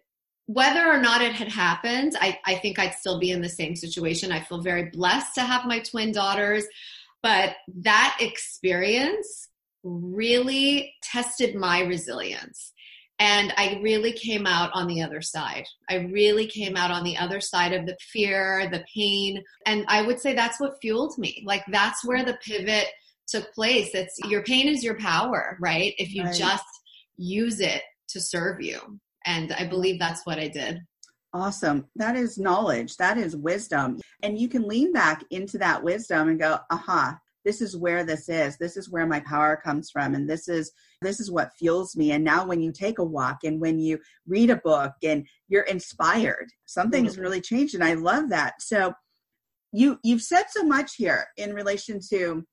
whether 0.46 0.86
or 0.86 0.98
not 0.98 1.20
it 1.20 1.32
had 1.32 1.48
happened, 1.48 2.16
I, 2.20 2.38
I 2.46 2.54
think 2.54 2.78
I'd 2.78 2.94
still 2.94 3.18
be 3.18 3.32
in 3.32 3.42
the 3.42 3.48
same 3.48 3.74
situation. 3.74 4.30
I 4.30 4.40
feel 4.40 4.62
very 4.62 4.90
blessed 4.90 5.34
to 5.34 5.40
have 5.40 5.66
my 5.66 5.80
twin 5.80 6.12
daughters. 6.12 6.64
But 7.22 7.56
that 7.82 8.18
experience 8.20 9.48
really 9.86 10.94
tested 11.02 11.54
my 11.54 11.82
resilience. 11.82 12.72
And 13.18 13.54
I 13.56 13.80
really 13.82 14.12
came 14.12 14.46
out 14.46 14.70
on 14.74 14.86
the 14.86 15.00
other 15.00 15.22
side. 15.22 15.64
I 15.88 15.96
really 16.12 16.46
came 16.46 16.76
out 16.76 16.90
on 16.90 17.02
the 17.02 17.16
other 17.16 17.40
side 17.40 17.72
of 17.72 17.86
the 17.86 17.96
fear, 18.12 18.68
the 18.70 18.84
pain. 18.94 19.42
And 19.64 19.86
I 19.88 20.02
would 20.02 20.20
say 20.20 20.34
that's 20.34 20.60
what 20.60 20.80
fueled 20.82 21.16
me. 21.16 21.42
Like, 21.46 21.64
that's 21.68 22.04
where 22.04 22.24
the 22.24 22.38
pivot 22.44 22.88
took 23.26 23.52
place. 23.54 23.94
It's 23.94 24.18
your 24.28 24.42
pain 24.42 24.68
is 24.68 24.84
your 24.84 24.98
power, 24.98 25.56
right? 25.60 25.94
If 25.96 26.14
you 26.14 26.24
right. 26.24 26.34
just 26.34 26.64
use 27.16 27.60
it 27.60 27.82
to 28.08 28.20
serve 28.20 28.60
you. 28.60 28.78
And 29.24 29.52
I 29.52 29.66
believe 29.66 29.98
that's 29.98 30.26
what 30.26 30.38
I 30.38 30.48
did. 30.48 30.80
Awesome. 31.32 31.86
That 31.96 32.16
is 32.16 32.38
knowledge. 32.38 32.96
That 32.96 33.18
is 33.18 33.36
wisdom. 33.36 34.00
And 34.22 34.38
you 34.38 34.48
can 34.48 34.68
lean 34.68 34.92
back 34.92 35.24
into 35.30 35.58
that 35.58 35.82
wisdom 35.82 36.28
and 36.28 36.38
go, 36.38 36.58
aha, 36.70 37.18
this 37.46 37.60
is 37.62 37.76
where 37.76 38.02
this 38.02 38.28
is. 38.28 38.58
This 38.58 38.76
is 38.76 38.90
where 38.90 39.06
my 39.06 39.20
power 39.20 39.56
comes 39.56 39.88
from. 39.88 40.16
And 40.16 40.28
this 40.28 40.48
is 40.48 40.72
this 41.00 41.20
is 41.20 41.30
what 41.30 41.52
fuels 41.56 41.96
me. 41.96 42.10
And 42.10 42.24
now 42.24 42.44
when 42.44 42.60
you 42.60 42.72
take 42.72 42.98
a 42.98 43.04
walk 43.04 43.44
and 43.44 43.60
when 43.60 43.78
you 43.78 44.00
read 44.26 44.50
a 44.50 44.56
book 44.56 44.92
and 45.04 45.24
you're 45.46 45.62
inspired, 45.62 46.48
something 46.66 47.02
mm-hmm. 47.02 47.06
has 47.06 47.18
really 47.18 47.40
changed. 47.40 47.76
And 47.76 47.84
I 47.84 47.94
love 47.94 48.30
that. 48.30 48.60
So 48.60 48.92
you 49.70 50.00
you've 50.02 50.22
said 50.22 50.46
so 50.50 50.64
much 50.64 50.96
here 50.96 51.28
in 51.36 51.54
relation 51.54 52.00
to 52.10 52.44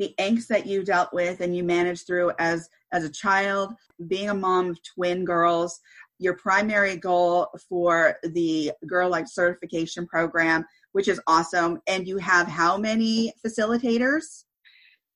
the 0.00 0.14
angst 0.18 0.48
that 0.48 0.66
you 0.66 0.82
dealt 0.82 1.12
with 1.12 1.40
and 1.40 1.56
you 1.56 1.62
managed 1.62 2.08
through 2.08 2.32
as 2.40 2.68
as 2.90 3.04
a 3.04 3.12
child 3.12 3.72
being 4.08 4.30
a 4.30 4.34
mom 4.34 4.70
of 4.70 4.78
twin 4.82 5.24
girls 5.24 5.78
your 6.18 6.36
primary 6.36 6.96
goal 6.96 7.48
for 7.68 8.16
the 8.22 8.72
girl 8.86 9.10
life 9.10 9.26
certification 9.26 10.06
program 10.06 10.64
which 10.92 11.08
is 11.08 11.20
awesome. 11.26 11.80
And 11.86 12.06
you 12.06 12.18
have 12.18 12.46
how 12.46 12.76
many 12.76 13.32
facilitators? 13.44 14.44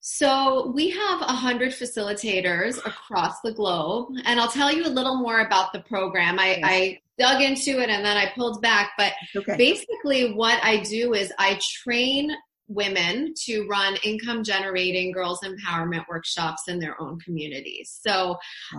So 0.06 0.70
we 0.74 0.90
have 0.90 1.20
100 1.20 1.72
facilitators 1.72 2.76
across 2.84 3.40
the 3.40 3.52
globe. 3.52 4.10
And 4.26 4.38
i'll 4.38 4.50
tell 4.50 4.70
you 4.70 4.84
a 4.84 4.88
little 4.88 5.16
more 5.16 5.40
about 5.40 5.72
the 5.72 5.80
program. 5.80 6.38
I, 6.38 6.60
I 6.62 7.00
dug 7.18 7.40
into 7.40 7.80
it 7.80 7.88
and 7.88 8.04
then 8.04 8.16
i 8.16 8.30
pulled 8.36 8.60
back. 8.60 8.90
But 8.98 9.12
okay. 9.34 9.56
basically 9.56 10.34
what 10.34 10.62
i 10.62 10.82
do 10.82 11.14
is 11.14 11.32
i 11.38 11.58
train 11.82 12.30
women 12.74 13.32
to 13.36 13.66
run 13.68 13.96
income 14.02 14.42
generating 14.42 15.12
girls 15.12 15.40
empowerment 15.42 16.04
workshops 16.08 16.62
in 16.68 16.78
their 16.78 17.00
own 17.00 17.18
communities 17.20 17.98
so 18.06 18.36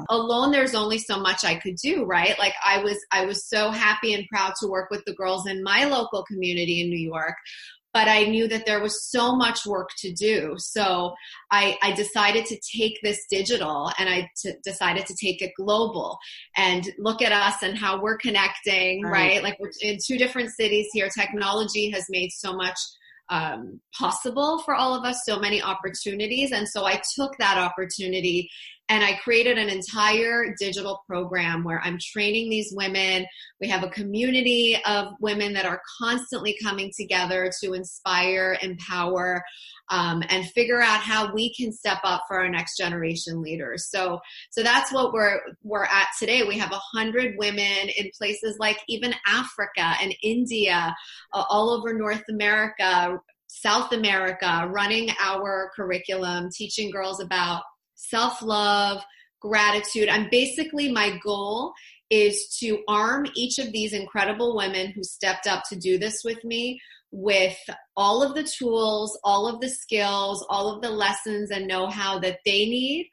alone 0.09 0.51
there's 0.51 0.75
only 0.75 0.97
so 0.97 1.19
much 1.19 1.43
i 1.43 1.55
could 1.55 1.75
do 1.75 2.05
right 2.05 2.37
like 2.39 2.53
i 2.65 2.83
was 2.83 2.97
i 3.11 3.25
was 3.25 3.47
so 3.47 3.71
happy 3.71 4.13
and 4.13 4.27
proud 4.27 4.53
to 4.59 4.67
work 4.67 4.89
with 4.89 5.03
the 5.05 5.13
girls 5.13 5.47
in 5.47 5.63
my 5.63 5.85
local 5.85 6.23
community 6.23 6.81
in 6.81 6.89
new 6.89 6.97
york 6.97 7.35
but 7.95 8.09
I 8.09 8.25
knew 8.25 8.49
that 8.49 8.65
there 8.65 8.81
was 8.81 9.09
so 9.09 9.37
much 9.37 9.65
work 9.65 9.89
to 9.99 10.11
do. 10.11 10.55
So 10.57 11.13
I, 11.49 11.77
I 11.81 11.93
decided 11.93 12.45
to 12.47 12.59
take 12.77 12.99
this 13.01 13.25
digital 13.29 13.89
and 13.97 14.09
I 14.09 14.29
t- 14.35 14.51
decided 14.65 15.05
to 15.05 15.15
take 15.15 15.41
it 15.41 15.53
global 15.57 16.17
and 16.57 16.85
look 16.99 17.21
at 17.21 17.31
us 17.31 17.63
and 17.63 17.77
how 17.77 18.01
we're 18.01 18.17
connecting, 18.17 19.01
right? 19.01 19.11
right? 19.11 19.43
Like 19.43 19.57
we're 19.61 19.71
in 19.81 19.97
two 20.05 20.17
different 20.17 20.49
cities 20.49 20.87
here. 20.91 21.07
Technology 21.07 21.89
has 21.91 22.03
made 22.09 22.31
so 22.33 22.53
much 22.53 22.77
um, 23.29 23.79
possible 23.97 24.59
for 24.59 24.75
all 24.75 24.93
of 24.93 25.03
us, 25.03 25.21
so 25.25 25.39
many 25.39 25.61
opportunities. 25.61 26.51
And 26.51 26.67
so 26.67 26.85
I 26.85 27.01
took 27.15 27.37
that 27.37 27.57
opportunity 27.57 28.49
and 28.89 29.03
I 29.03 29.13
created 29.23 29.57
an 29.57 29.69
entire 29.69 30.53
digital 30.59 31.01
program 31.07 31.63
where 31.63 31.81
I'm 31.83 31.97
training 31.99 32.49
these 32.49 32.71
women. 32.75 33.25
We 33.59 33.67
have 33.69 33.83
a 33.83 33.89
community 33.89 34.77
of 34.85 35.13
women 35.19 35.53
that 35.53 35.65
are 35.65 35.81
constantly 35.99 36.55
coming 36.61 36.91
together 36.95 37.51
to 37.63 37.73
inspire, 37.73 38.57
empower, 38.61 39.43
um, 39.89 40.23
and 40.29 40.45
figure 40.51 40.81
out 40.81 40.99
how 40.99 41.33
we 41.33 41.53
can 41.55 41.71
step 41.71 41.99
up 42.03 42.23
for 42.27 42.39
our 42.39 42.49
next 42.49 42.77
generation 42.77 43.41
leaders. 43.41 43.89
So, 43.89 44.19
so 44.51 44.61
that's 44.61 44.91
what 44.91 45.13
we're 45.13 45.39
we're 45.63 45.85
at 45.85 46.07
today. 46.19 46.43
We 46.43 46.57
have 46.59 46.71
a 46.71 46.81
hundred 46.93 47.35
women 47.37 47.89
in 47.97 48.11
places 48.17 48.57
like 48.59 48.79
even 48.87 49.15
Africa 49.27 49.95
and 50.01 50.13
India, 50.21 50.95
uh, 51.33 51.43
all 51.49 51.71
over 51.71 51.93
North 51.93 52.23
America, 52.29 53.19
South 53.47 53.93
America, 53.93 54.69
running 54.71 55.09
our 55.19 55.71
curriculum, 55.75 56.49
teaching 56.51 56.91
girls 56.91 57.19
about 57.19 57.63
self 57.95 58.41
love, 58.41 59.01
gratitude. 59.41 60.09
I'm 60.09 60.27
basically 60.29 60.91
my 60.91 61.17
goal 61.23 61.73
is 62.09 62.55
to 62.59 62.83
arm 62.87 63.25
each 63.35 63.57
of 63.57 63.71
these 63.71 63.93
incredible 63.93 64.55
women 64.55 64.91
who 64.91 65.03
stepped 65.03 65.47
up 65.47 65.63
to 65.69 65.75
do 65.75 65.97
this 65.97 66.23
with 66.23 66.43
me 66.43 66.79
with 67.11 67.57
all 67.95 68.21
of 68.21 68.35
the 68.35 68.43
tools, 68.43 69.17
all 69.23 69.47
of 69.47 69.61
the 69.61 69.69
skills, 69.69 70.45
all 70.49 70.73
of 70.73 70.81
the 70.81 70.89
lessons 70.89 71.49
and 71.49 71.67
know 71.67 71.87
how 71.87 72.19
that 72.19 72.39
they 72.45 72.65
need 72.65 73.09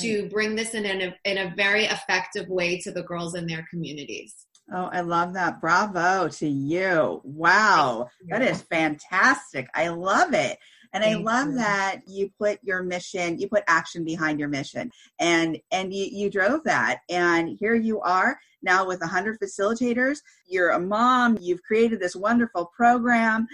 to 0.00 0.22
right. 0.22 0.30
bring 0.30 0.56
this 0.56 0.74
in 0.74 0.84
a, 0.84 1.14
in 1.24 1.38
a 1.38 1.54
very 1.56 1.84
effective 1.84 2.48
way 2.48 2.78
to 2.80 2.90
the 2.92 3.02
girls 3.02 3.34
in 3.34 3.46
their 3.46 3.66
communities. 3.70 4.46
Oh, 4.72 4.90
I 4.92 5.00
love 5.00 5.34
that. 5.34 5.60
Bravo 5.60 6.28
to 6.28 6.48
you. 6.48 7.20
Wow. 7.24 8.08
That 8.28 8.42
is 8.42 8.62
fantastic. 8.62 9.68
I 9.74 9.88
love 9.88 10.34
it. 10.34 10.58
And 10.92 11.02
Thank 11.02 11.26
I 11.26 11.32
love 11.32 11.48
you. 11.48 11.56
that 11.56 12.00
you 12.06 12.30
put 12.38 12.58
your 12.62 12.82
mission, 12.82 13.38
you 13.38 13.48
put 13.48 13.64
action 13.66 14.04
behind 14.04 14.38
your 14.38 14.48
mission 14.48 14.90
and, 15.20 15.58
and 15.70 15.92
you, 15.92 16.06
you 16.10 16.30
drove 16.30 16.64
that. 16.64 17.00
And 17.08 17.56
here 17.58 17.74
you 17.74 18.00
are 18.00 18.38
now 18.62 18.86
with 18.86 18.98
a 18.98 19.06
100 19.06 19.38
facilitators. 19.40 20.18
You're 20.46 20.70
a 20.70 20.80
mom. 20.80 21.38
You've 21.40 21.62
created 21.62 22.00
this 22.00 22.16
wonderful 22.16 22.70
program 22.76 23.46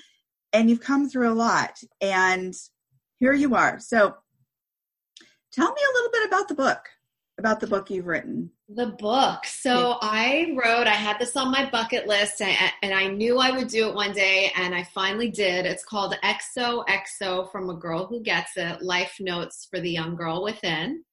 and 0.53 0.69
you've 0.69 0.81
come 0.81 1.09
through 1.09 1.33
a 1.33 1.35
lot. 1.35 1.79
And 2.01 2.55
here 3.19 3.33
you 3.33 3.55
are. 3.55 3.79
So 3.79 4.15
tell 5.53 5.73
me 5.73 5.81
a 5.83 5.95
little 5.95 6.11
bit 6.11 6.27
about 6.27 6.49
the 6.49 6.55
book 6.55 6.81
about 7.39 7.61
the 7.61 7.67
book 7.67 7.91
you've 7.91 8.07
written? 8.07 8.51
The 8.69 8.87
book. 8.99 9.45
So 9.47 9.91
yeah. 9.91 9.97
I 10.03 10.57
wrote, 10.57 10.87
I 10.87 10.95
had 10.95 11.19
this 11.19 11.37
on 11.37 11.51
my 11.51 11.69
bucket 11.71 12.07
list 12.07 12.41
and 12.41 12.95
I 12.95 13.09
knew 13.09 13.39
I 13.39 13.51
would 13.51 13.69
do 13.69 13.89
it 13.89 13.95
one 13.95 14.13
day 14.13 14.53
and 14.57 14.75
I 14.75 14.85
finally 14.85 15.31
did. 15.31 15.67
It's 15.67 15.85
called 15.85 16.15
XOXO 16.23 17.51
from 17.51 17.71
a 17.71 17.75
Girl 17.75 18.07
Who 18.07 18.23
Gets 18.23 18.57
It 18.57 18.83
Life 18.83 19.17
Notes 19.21 19.67
for 19.71 19.81
the 19.81 19.91
Young 19.91 20.15
Girl 20.15 20.43
Within. 20.43 21.05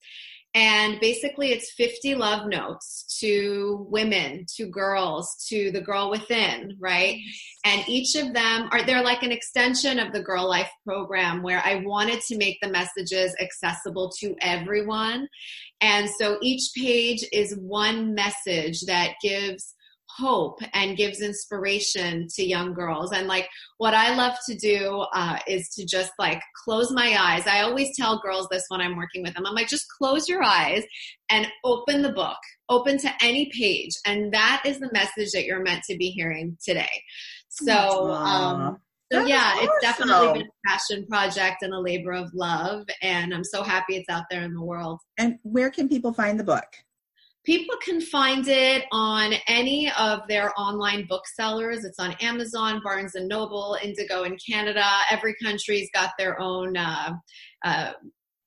And 0.56 1.00
basically, 1.00 1.52
it's 1.52 1.74
50 1.74 2.16
love 2.16 2.48
notes 2.48 3.20
to 3.20 3.86
women, 3.90 4.46
to 4.56 4.66
girls, 4.66 5.46
to 5.50 5.72
the 5.72 5.82
girl 5.82 6.10
within, 6.10 6.76
right? 6.80 7.20
And 7.66 7.88
each 7.88 8.16
of 8.16 8.34
them 8.34 8.68
are, 8.72 8.84
they're 8.84 9.04
like 9.04 9.22
an 9.22 9.32
extension 9.32 10.00
of 10.00 10.12
the 10.12 10.24
Girl 10.24 10.48
Life 10.48 10.70
program 10.88 11.44
where 11.44 11.62
I 11.64 11.84
wanted 11.86 12.22
to 12.22 12.38
make 12.38 12.58
the 12.62 12.70
messages 12.70 13.36
accessible 13.40 14.12
to 14.20 14.36
everyone. 14.42 15.28
And 15.82 16.10
so 16.20 16.40
each 16.42 16.72
page 16.76 17.24
is 17.32 17.56
one 17.60 18.16
message 18.16 18.82
that 18.88 19.14
gives 19.22 19.76
hope 20.20 20.60
and 20.74 20.98
gives 20.98 21.22
inspiration 21.22 22.28
to 22.36 22.44
young 22.44 22.74
girls. 22.74 23.12
And 23.12 23.28
like 23.28 23.48
what 23.78 23.94
I 23.94 24.16
love 24.16 24.36
to 24.48 24.56
do 24.56 25.06
uh, 25.14 25.40
is 25.48 25.70
to 25.76 25.86
just 25.86 26.12
like 26.20 26.42
close 26.64 26.92
my 26.92 27.16
eyes. 27.20 27.48
I 27.48 27.62
always 27.62 27.96
tell 27.96 28.20
girls 28.20 28.48
this 28.52 28.66
when 28.68 28.82
I'm 28.82 28.98
working 28.98 29.24
with 29.24 29.34
them. 29.34 29.46
I'm 29.46 29.56
like, 29.56 29.68
just 29.68 29.88
close 29.98 30.28
your 30.28 30.44
eyes 30.44 30.84
and 31.30 31.48
open 31.64 32.02
the 32.02 32.12
book, 32.12 32.38
open 32.68 32.98
to 33.00 33.12
any 33.22 33.50
page. 33.56 33.92
And 34.06 34.34
that 34.34 34.64
is 34.66 34.80
the 34.80 34.92
message 34.92 35.32
that 35.32 35.46
you're 35.46 35.64
meant 35.64 35.84
to 35.90 35.98
be 35.98 36.10
hearing 36.10 36.58
today. 36.64 36.90
So, 37.50 38.12
um, 38.12 38.78
so 39.12 39.26
yeah, 39.26 39.54
awesome. 39.56 39.64
it's 39.64 39.82
definitely 39.82 40.34
been 40.34 40.48
a 40.48 40.70
passion 40.70 41.06
project 41.08 41.64
and 41.64 41.74
a 41.74 41.80
labor 41.80 42.14
of 42.14 42.32
love. 42.34 42.86
And 43.02 43.34
I'm 43.34 43.44
so 43.44 43.64
happy 43.64 43.96
it's 43.96 44.10
out 44.10 44.26
there 44.30 44.44
in 44.44 44.54
the 44.54 44.64
world. 44.64 45.00
And 45.18 45.40
where 45.44 45.72
can 45.72 45.90
people 45.90 46.14
find 46.14 46.40
the 46.40 46.44
book? 46.44 46.68
People 47.50 47.78
can 47.84 48.00
find 48.00 48.48
it 48.48 48.86
on 48.92 49.34
any 49.48 49.92
of 49.98 50.20
their 50.28 50.52
online 50.56 51.08
booksellers. 51.10 51.84
It's 51.84 51.98
on 51.98 52.12
Amazon, 52.22 52.80
Barnes 52.84 53.16
and 53.16 53.28
Noble, 53.28 53.76
Indigo 53.82 54.22
in 54.22 54.38
Canada. 54.38 54.86
Every 55.10 55.34
country's 55.44 55.90
got 55.92 56.12
their 56.20 56.40
own 56.40 56.78
uh, 56.78 57.14
uh, 57.66 57.94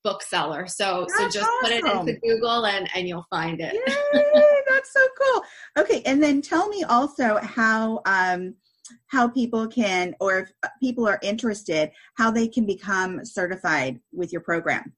bookseller. 0.05 0.69
So 0.69 1.01
that's 1.09 1.35
so 1.35 1.41
just 1.41 1.51
awesome. 1.51 1.59
put 1.63 1.73
it 1.73 1.85
into 1.85 2.21
Google 2.21 2.65
and 2.67 2.89
and 2.95 3.09
you'll 3.09 3.27
find 3.29 3.61
it. 3.61 3.75
Yay, 3.75 4.63
that's 4.69 4.93
so 4.93 5.05
cool. 5.21 5.43
Okay, 5.79 6.03
and 6.07 6.23
then 6.23 6.41
tell 6.41 6.69
me 6.69 6.85
also 6.85 7.39
how 7.39 8.03
um 8.07 8.55
how 9.09 9.27
people 9.27 9.67
can 9.67 10.15
or 10.21 10.39
if 10.39 10.53
people 10.79 11.09
are 11.09 11.19
interested 11.25 11.91
how 12.15 12.31
they 12.31 12.47
can 12.47 12.67
become 12.67 13.25
certified 13.25 13.99
with 14.13 14.31
your 14.31 14.43
program. 14.43 14.93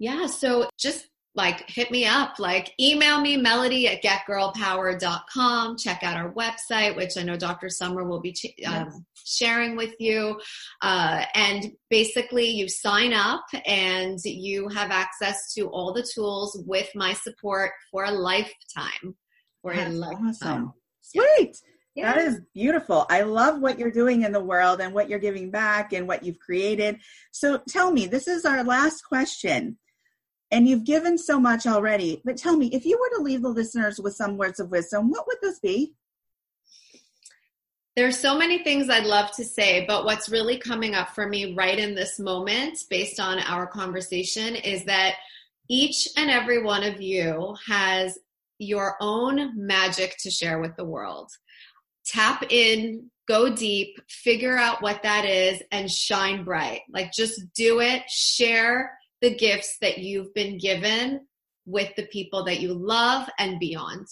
Yeah, 0.00 0.26
so 0.26 0.68
just 0.76 1.09
like 1.34 1.68
hit 1.68 1.90
me 1.90 2.06
up. 2.06 2.38
Like 2.38 2.72
email 2.80 3.20
me 3.20 3.36
melody 3.36 3.88
at 3.88 4.02
getgirlpower.com 4.02 5.76
check 5.76 6.02
out 6.02 6.16
our 6.16 6.32
website 6.32 6.96
which 6.96 7.16
i 7.16 7.22
know 7.22 7.36
dr 7.36 7.68
summer 7.68 8.04
will 8.04 8.20
be 8.20 8.34
um, 8.66 9.04
sharing 9.24 9.76
with 9.76 9.94
you. 9.98 10.40
Uh, 10.82 11.24
and 11.34 11.72
basically 11.88 12.48
you 12.48 12.68
sign 12.68 13.12
up 13.12 13.44
and 13.66 14.18
you 14.24 14.68
have 14.68 14.90
access 14.90 15.52
to 15.54 15.68
all 15.68 15.92
the 15.92 16.06
tools 16.14 16.62
with 16.66 16.88
my 16.94 17.12
support 17.12 17.72
for 17.90 18.04
a 18.04 18.10
lifetime. 18.10 19.16
For 19.62 19.74
That's 19.74 19.94
a 19.94 19.96
lifetime. 19.96 20.28
awesome. 20.28 20.72
sweet. 21.02 21.56
Yeah. 21.94 22.14
That 22.14 22.22
is 22.22 22.40
beautiful. 22.54 23.04
I 23.10 23.22
love 23.22 23.60
what 23.60 23.78
you're 23.78 23.90
doing 23.90 24.22
in 24.22 24.32
the 24.32 24.42
world 24.42 24.80
and 24.80 24.94
what 24.94 25.08
you're 25.10 25.18
giving 25.18 25.50
back 25.50 25.92
and 25.92 26.06
what 26.06 26.24
you've 26.24 26.38
created. 26.38 26.98
So 27.32 27.60
tell 27.68 27.92
me, 27.92 28.06
this 28.06 28.28
is 28.28 28.44
our 28.44 28.62
last 28.62 29.02
question 29.02 29.76
and 30.50 30.68
you've 30.68 30.84
given 30.84 31.16
so 31.16 31.38
much 31.38 31.66
already. 31.66 32.20
But 32.24 32.36
tell 32.36 32.56
me, 32.56 32.68
if 32.72 32.84
you 32.84 32.98
were 32.98 33.16
to 33.16 33.22
leave 33.22 33.42
the 33.42 33.48
listeners 33.48 34.00
with 34.00 34.14
some 34.14 34.36
words 34.36 34.60
of 34.60 34.70
wisdom, 34.70 35.10
what 35.10 35.26
would 35.26 35.38
this 35.40 35.58
be? 35.60 35.94
There's 37.96 38.18
so 38.18 38.38
many 38.38 38.62
things 38.62 38.88
I'd 38.88 39.04
love 39.04 39.30
to 39.32 39.44
say, 39.44 39.84
but 39.86 40.04
what's 40.04 40.28
really 40.28 40.58
coming 40.58 40.94
up 40.94 41.10
for 41.10 41.28
me 41.28 41.54
right 41.54 41.78
in 41.78 41.94
this 41.94 42.18
moment, 42.18 42.78
based 42.88 43.20
on 43.20 43.40
our 43.40 43.66
conversation, 43.66 44.54
is 44.56 44.84
that 44.84 45.16
each 45.68 46.08
and 46.16 46.30
every 46.30 46.62
one 46.62 46.82
of 46.82 47.00
you 47.00 47.56
has 47.66 48.18
your 48.58 48.96
own 49.00 49.52
magic 49.54 50.16
to 50.20 50.30
share 50.30 50.60
with 50.60 50.76
the 50.76 50.84
world. 50.84 51.30
Tap 52.06 52.44
in, 52.50 53.10
go 53.26 53.54
deep, 53.54 53.98
figure 54.08 54.56
out 54.56 54.82
what 54.82 55.02
that 55.02 55.24
is, 55.24 55.62
and 55.70 55.90
shine 55.90 56.44
bright. 56.44 56.82
Like 56.90 57.12
just 57.12 57.40
do 57.54 57.80
it, 57.80 58.02
share 58.08 58.92
the 59.20 59.34
gifts 59.34 59.76
that 59.80 59.98
you've 59.98 60.32
been 60.34 60.58
given 60.58 61.26
with 61.66 61.94
the 61.96 62.06
people 62.06 62.44
that 62.44 62.60
you 62.60 62.74
love 62.74 63.28
and 63.38 63.58
beyond. 63.58 64.06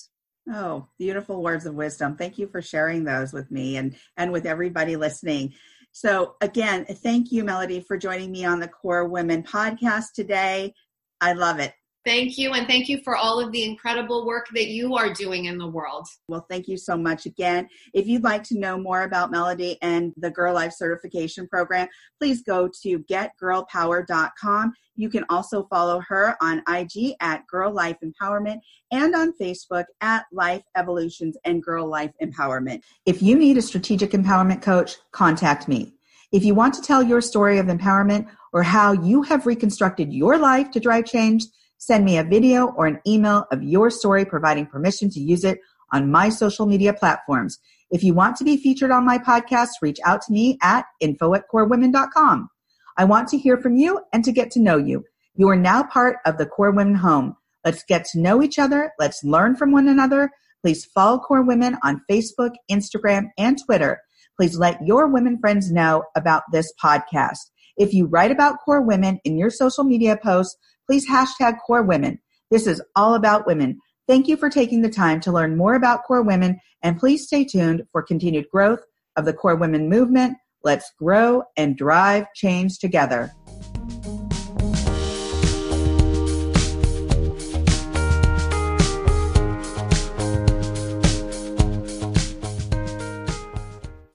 Oh, 0.53 0.89
beautiful 0.99 1.43
words 1.43 1.67
of 1.67 1.75
wisdom. 1.75 2.17
Thank 2.17 2.39
you 2.39 2.47
for 2.47 2.63
sharing 2.63 3.05
those 3.05 3.33
with 3.33 3.51
me 3.51 3.77
and 3.77 3.97
and 4.17 4.33
with 4.33 4.47
everybody 4.47 4.97
listening. 4.97 5.55
So 5.93 6.37
again, 6.41 6.87
thank 6.87 7.33
you 7.33 7.45
Melody 7.45 7.81
for 7.81 7.99
joining 7.99 8.31
me 8.31 8.45
on 8.45 8.61
the 8.61 8.69
KORE 8.69 9.07
Women 9.07 9.43
podcast 9.43 10.13
today. 10.15 10.75
I 11.21 11.33
love 11.33 11.59
it. 11.59 11.73
Thank 12.09 12.39
you. 12.39 12.55
And 12.55 12.67
thank 12.67 12.89
you 12.89 13.03
for 13.05 13.17
all 13.17 13.39
of 13.39 13.53
the 13.53 13.63
incredible 13.63 14.25
work 14.25 14.47
that 14.55 14.69
you 14.69 14.97
are 14.97 15.13
doing 15.13 15.45
in 15.45 15.59
the 15.59 15.67
world. 15.67 16.09
Well, 16.27 16.47
thank 16.49 16.67
you 16.67 16.79
so 16.79 16.97
much 16.97 17.27
again. 17.27 17.69
If 17.93 18.07
you'd 18.07 18.25
like 18.25 18.43
to 18.45 18.59
know 18.59 18.79
more 18.79 19.03
about 19.03 19.31
Melody 19.31 19.77
and 19.83 20.15
the 20.17 20.31
Girl 20.31 20.55
Life 20.55 20.73
Certification 20.73 21.47
Program, 21.47 21.87
please 22.19 22.43
go 22.43 22.67
to 22.83 23.01
getgirlpower.com. 23.01 24.73
You 24.97 25.11
can 25.11 25.27
also 25.29 25.65
follow 25.65 26.01
her 26.09 26.35
on 26.41 26.63
IG 26.67 27.13
at 27.21 27.47
Girl 27.47 27.71
Life 27.71 27.99
Empowerment 28.03 28.61
and 28.91 29.15
on 29.15 29.35
Facebook 29.39 29.85
at 30.01 30.25
Life 30.33 30.63
Evolutions 30.79 31.37
and 31.45 31.63
Girl 31.63 31.87
Life 31.87 32.13
Empowerment. 32.23 32.81
If 33.05 33.21
you 33.21 33.39
need 33.39 33.59
a 33.59 33.63
strategic 33.63 34.13
empowerment 34.13 34.63
coach, 34.63 34.97
contact 35.13 35.69
me. 35.69 35.93
If 36.33 36.43
you 36.43 36.55
want 36.55 36.73
to 36.73 36.81
tell 36.81 37.03
your 37.03 37.21
story 37.21 37.59
of 37.59 37.67
empowerment 37.67 38.29
or 38.55 38.63
how 38.63 38.93
you 38.93 39.23
have 39.25 39.45
reconstructed 39.45 40.11
your 40.11 40.39
life 40.39 40.71
to 40.71 40.81
drive 40.81 41.05
change, 41.05 41.45
Send 41.79 42.05
me 42.05 42.19
a 42.19 42.25
video 42.25 42.67
or 42.67 42.87
an 42.87 43.01
email 43.07 43.47
of 43.51 43.63
your 43.63 43.91
story 43.91 44.25
providing 44.25 44.67
permission 44.67 45.09
to 45.11 45.21
use 45.21 45.45
it 45.45 45.61
on 45.93 46.11
my 46.11 46.29
social 46.29 46.67
media 46.67 46.93
platforms. 46.93 47.59
If 47.91 48.05
you 48.05 48.13
want 48.13 48.37
to 48.37 48.45
be 48.45 48.57
featured 48.57 48.91
on 48.91 49.07
my 49.07 49.19
podcast, 49.19 49.69
reach 49.81 49.99
out 50.05 50.21
to 50.23 50.33
me 50.33 50.59
at 50.63 50.85
info 51.01 51.35
at 51.35 51.45
korewomen.com. 51.53 52.51
I 52.97 53.05
want 53.05 53.29
to 53.29 53.39
hear 53.39 53.57
from 53.57 53.77
you 53.77 54.01
and 54.13 54.25
to 54.25 54.33
get 54.33 54.51
to 54.53 54.61
know 54.61 54.77
you. 54.77 55.05
You 55.37 55.49
are 55.49 55.57
now 55.57 55.85
part 55.85 56.17
of 56.27 56.37
the 56.37 56.47
KORE 56.47 56.73
Women 56.73 56.97
home. 56.97 57.37
Let's 57.65 57.85
get 57.85 58.05
to 58.07 58.19
know 58.19 58.43
each 58.43 58.59
other. 58.59 58.93
Let's 58.99 59.23
learn 59.23 59.55
from 59.55 59.71
one 59.71 59.87
another. 59.87 60.31
Please 60.63 60.85
follow 60.85 61.21
KORE 61.21 61.45
Women 61.45 61.77
on 61.85 62.03
Facebook, 62.11 62.55
Instagram, 62.69 63.29
and 63.39 63.57
Twitter. 63.65 64.01
Please 64.37 64.59
let 64.59 64.85
your 64.85 65.07
women 65.07 65.39
friends 65.39 65.71
know 65.71 66.03
about 66.17 66.43
this 66.51 66.73
podcast. 66.83 67.39
If 67.77 67.95
you 67.95 68.07
write 68.07 68.33
about 68.33 68.59
KORE 68.65 68.83
Women 68.83 69.21
in 69.25 69.39
your 69.39 69.51
social 69.51 69.85
media 69.85 70.17
posts, 70.21 70.57
please 70.89 71.09
hashtag 71.09 71.59
KORE 71.67 71.83
Women. 71.83 72.19
This 72.51 72.67
is 72.67 72.83
all 72.97 73.15
about 73.15 73.47
women. 73.47 73.79
Thank 74.07 74.27
you 74.27 74.39
for 74.39 74.49
taking 74.49 74.81
the 74.81 74.89
time 74.89 75.21
to 75.21 75.33
learn 75.33 75.57
more 75.57 75.75
about 75.75 76.05
KORE 76.05 76.23
Women 76.23 76.59
and 76.83 76.99
please 76.99 77.27
stay 77.27 77.45
tuned 77.45 77.83
for 77.93 78.03
continued 78.03 78.47
growth 78.51 78.81
of 79.17 79.27
the 79.27 79.35
KORE 79.35 79.57
Women 79.57 79.91
movement. 79.91 80.39
Let's 80.65 80.91
grow 80.99 81.43
and 81.59 81.77
drive 81.77 82.27
change 82.35 82.79
together. 82.79 83.33